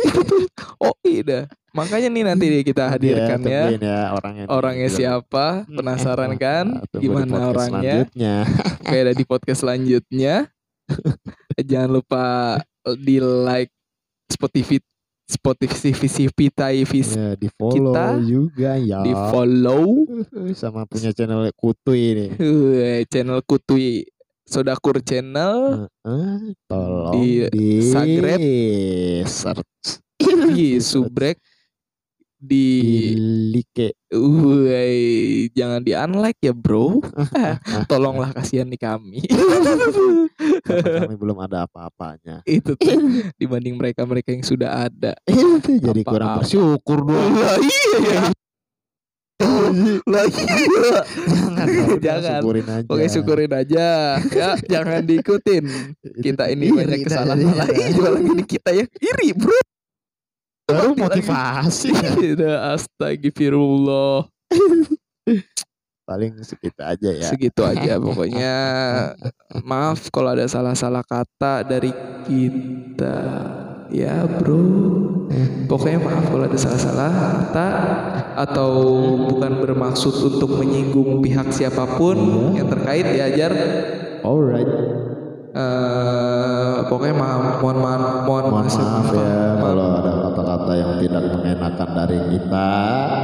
Oh 0.83 0.95
iya. 1.07 1.47
Makanya 1.73 2.11
nih 2.11 2.25
nanti 2.27 2.45
deh 2.51 2.62
kita 2.67 2.91
hadirkan 2.91 3.38
Iya, 3.43 3.49
ya. 3.49 3.62
temuin 3.71 3.83
ya 3.83 4.01
orangnya 4.12 4.45
orangnya 4.51 4.88
Biar- 4.91 4.99
siapa? 4.99 5.47
Hmm, 5.65 5.77
penasaran 5.79 6.31
eh, 6.35 6.38
kan? 6.38 6.67
tunggu 6.91 6.99
di 6.99 7.05
gimana 7.07 7.37
orangnya? 7.49 7.81
selanjutnya. 8.05 8.35
Kayak 8.87 9.03
ada 9.07 9.15
di 9.15 9.25
podcast 9.25 9.61
selanjutnya. 9.62 10.35
Jangan 11.71 11.91
lupa 11.91 12.25
di 12.99 13.17
like 13.23 13.73
Spotify 14.29 14.83
Spotify 15.33 16.85
vis 16.85 17.09
ya 17.16 17.33
di 17.35 17.49
follow 17.49 17.92
Kita. 17.97 18.07
juga 18.21 18.77
ya. 18.77 19.01
Di 19.01 19.12
follow. 19.33 20.05
Sama 20.61 20.85
punya 20.85 21.16
channel 21.16 21.49
kutuy 21.57 22.03
nih 22.12 22.31
eh, 22.37 23.01
channel 23.09 23.40
Kutui 23.42 24.05
Sodakur 24.45 25.01
channel. 25.01 25.88
Eh, 26.05 26.53
tolong 26.68 27.14
Di 27.16 27.49
di, 27.49 27.66
subscribe. 27.81 28.42
search. 29.25 30.03
Di 30.53 30.77
subrek. 30.92 31.38
di 32.42 32.66
like 33.55 33.95
Wuih, 34.11 35.47
jangan 35.55 35.79
di 35.79 35.95
unlike 35.95 36.42
ya 36.42 36.51
bro. 36.51 36.99
Tolonglah 37.90 38.35
kasihan 38.35 38.66
nih 38.66 38.83
kami. 38.83 39.23
Kami 40.64 41.14
belum 41.14 41.38
ada 41.38 41.66
apa-apanya 41.66 42.40
Itu 42.48 42.75
tuh 42.75 42.98
dibanding 43.37 43.75
mereka-mereka 43.75 44.31
yang 44.31 44.42
sudah 44.42 44.87
ada. 44.87 45.12
jadi 45.27 46.01
kurang 46.03 46.38
Apa-apa. 46.38 46.42
bersyukur 46.42 46.98
dong 47.03 47.33
Lah 47.35 47.59
iya 47.59 47.98
ya. 48.01 48.22
Lah 50.05 50.25
iya. 50.31 51.03
jangan 51.98 51.98
Jangan. 51.98 52.38
syukurin 52.38 52.66
aja 52.68 52.87
Oke 52.88 53.05
syukurin 53.09 53.53
aja 53.53 53.87
ya, 54.31 54.48
jangan 54.64 55.03
diikutin. 55.03 55.64
Kita 56.16 56.46
ini 56.46 56.70
Iri 56.70 56.77
banyak 56.77 56.98
dah, 57.01 57.07
kesalahan 57.07 57.51
dah. 57.51 57.66
lagi 58.12 58.33
di 58.33 58.44
kita 58.46 58.70
ya 58.70 58.85
iri 58.87 59.35
bro. 59.35 59.59
baru 60.62 60.94
motivasi 60.94 61.90
astagfirullah. 62.70 64.31
paling 66.03 66.35
segitu 66.43 66.83
aja 66.83 67.11
ya 67.11 67.29
Segitu 67.31 67.62
aja 67.62 67.99
pokoknya. 67.99 68.57
Maaf 69.71 70.11
kalau 70.11 70.35
ada 70.35 70.47
salah-salah 70.47 71.05
kata 71.07 71.67
dari 71.67 71.93
kita. 72.27 73.19
Ya 73.93 74.25
bro. 74.25 74.65
Pokoknya 75.69 76.01
maaf 76.01 76.29
kalau 76.29 76.45
ada 76.49 76.57
salah-salah 76.57 77.12
kata 77.12 77.69
atau 78.41 78.73
bukan 79.29 79.61
bermaksud 79.65 80.33
untuk 80.33 80.61
menyinggung 80.61 81.21
pihak 81.21 81.53
siapa 81.53 81.85
pun 82.01 82.17
yang 82.57 82.69
terkait 82.73 83.05
ya 83.17 83.29
Jar. 83.33 83.53
alright 84.25 84.69
Eh, 85.53 86.77
pokoknya 86.88 87.12
maaf, 87.12 87.61
mohon 87.61 87.77
maaf, 87.85 88.25
mohon, 88.25 88.45
mohon 88.49 88.65
maaf, 88.65 88.73
maaf 88.73 89.09
ya 89.12 89.37
kalau 89.61 89.87
ada 90.01 90.12
kata-kata 90.62 90.75
yang 90.79 90.92
tidak 91.03 91.22
mengenakan 91.35 91.88
dari 91.98 92.18
kita 92.31 92.68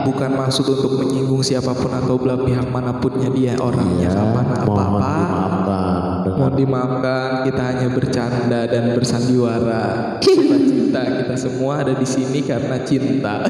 bukan 0.02 0.30
maksud 0.34 0.64
untuk 0.66 0.92
menyinggung 0.98 1.42
siapa 1.46 1.70
pun 1.70 1.90
atau 1.94 2.18
belah 2.18 2.38
pihak 2.42 2.66
manapunnya 2.66 3.30
dia 3.30 3.54
orangnya 3.62 4.10
ya 4.10 4.12
kapan 4.12 4.44
mohon 4.66 4.82
apa-apa. 4.82 5.12
dimaafkan 5.14 6.02
dengan 6.18 6.36
Mohon 6.38 6.54
dimaafkan, 6.58 7.28
kita 7.46 7.62
hanya 7.62 7.88
bercanda 7.88 8.60
dan 8.68 8.84
bersandiwara. 8.94 9.84
Cita-cita 10.22 11.02
kita 11.24 11.34
semua 11.38 11.72
ada 11.82 11.94
di 11.94 12.04
sini 12.06 12.42
karena 12.44 12.76
cinta. 12.84 13.46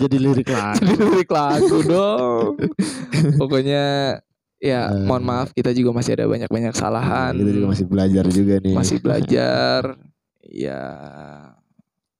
jadi 0.00 0.16
lirik 0.18 0.48
lagi 0.50 0.82
Jadi 0.82 0.94
lirik 0.98 1.30
lagu 1.30 1.78
dong. 1.82 2.58
Pokoknya 3.38 4.18
ya 4.60 4.80
Eh. 4.92 5.06
mohon 5.08 5.24
maaf 5.24 5.56
kita 5.56 5.72
juga 5.72 5.96
masih 5.96 6.20
ada 6.20 6.28
banyak-banyak 6.28 6.72
kesalahan. 6.76 7.32
kita 7.32 7.50
juga 7.54 7.68
masih 7.72 7.86
belajar 7.88 8.24
juga 8.28 8.54
nih 8.60 8.74
masih 8.76 8.98
belajar. 9.00 9.80
ya 10.50 10.82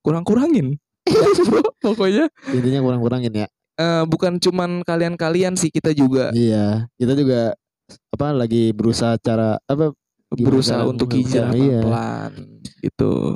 kurang-kurangin. 0.01 0.77
Ya. 1.05 1.25
Pokoknya 1.85 2.25
intinya 2.53 2.79
kurang-kurangin 2.85 3.33
ya 3.33 3.47
eh, 3.81 4.03
bukan 4.05 4.37
cuman 4.37 4.85
kalian-kalian 4.85 5.57
sih 5.57 5.73
kita 5.73 5.97
juga 5.97 6.29
iya 6.37 6.85
kita 7.01 7.17
juga 7.17 7.57
apa 8.13 8.27
lagi 8.31 8.71
berusaha 8.71 9.17
cara 9.19 9.57
apa 9.65 9.91
berusaha 10.31 10.87
untuk 10.87 11.11
hijrah 11.11 11.51
iya. 11.51 11.83
pelan 11.83 12.33
gitu. 12.79 13.35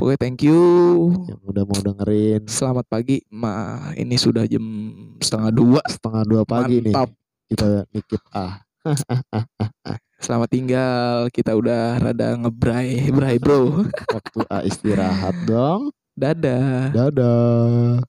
Pokoknya 0.00 0.16
thank 0.16 0.40
you. 0.40 0.56
yang 1.28 1.40
udah 1.44 1.64
mau 1.68 1.76
dengerin 1.76 2.48
Selamat 2.48 2.88
pagi. 2.88 3.20
Ma, 3.28 3.76
ini 4.00 4.16
sudah 4.16 4.48
jam 4.48 4.64
setengah 5.20 5.52
dua. 5.52 5.80
setengah 5.84 6.24
dua 6.24 6.42
pagi 6.48 6.80
nih 6.80 6.96
Mantap. 6.96 7.12
kita 7.52 7.84
nikip 7.92 8.22
ah 8.32 8.64
Selamat 10.20 10.52
tinggal. 10.52 11.32
Kita 11.32 11.56
udah 11.56 11.96
rada 11.96 12.36
ngebray, 12.36 13.08
bray 13.08 13.40
bro. 13.40 13.88
waktu 14.12 14.40
ah 14.52 14.60
istirahat 14.60 15.32
dong 15.48 15.88
Dadah. 16.12 16.92
dadah 16.92 18.04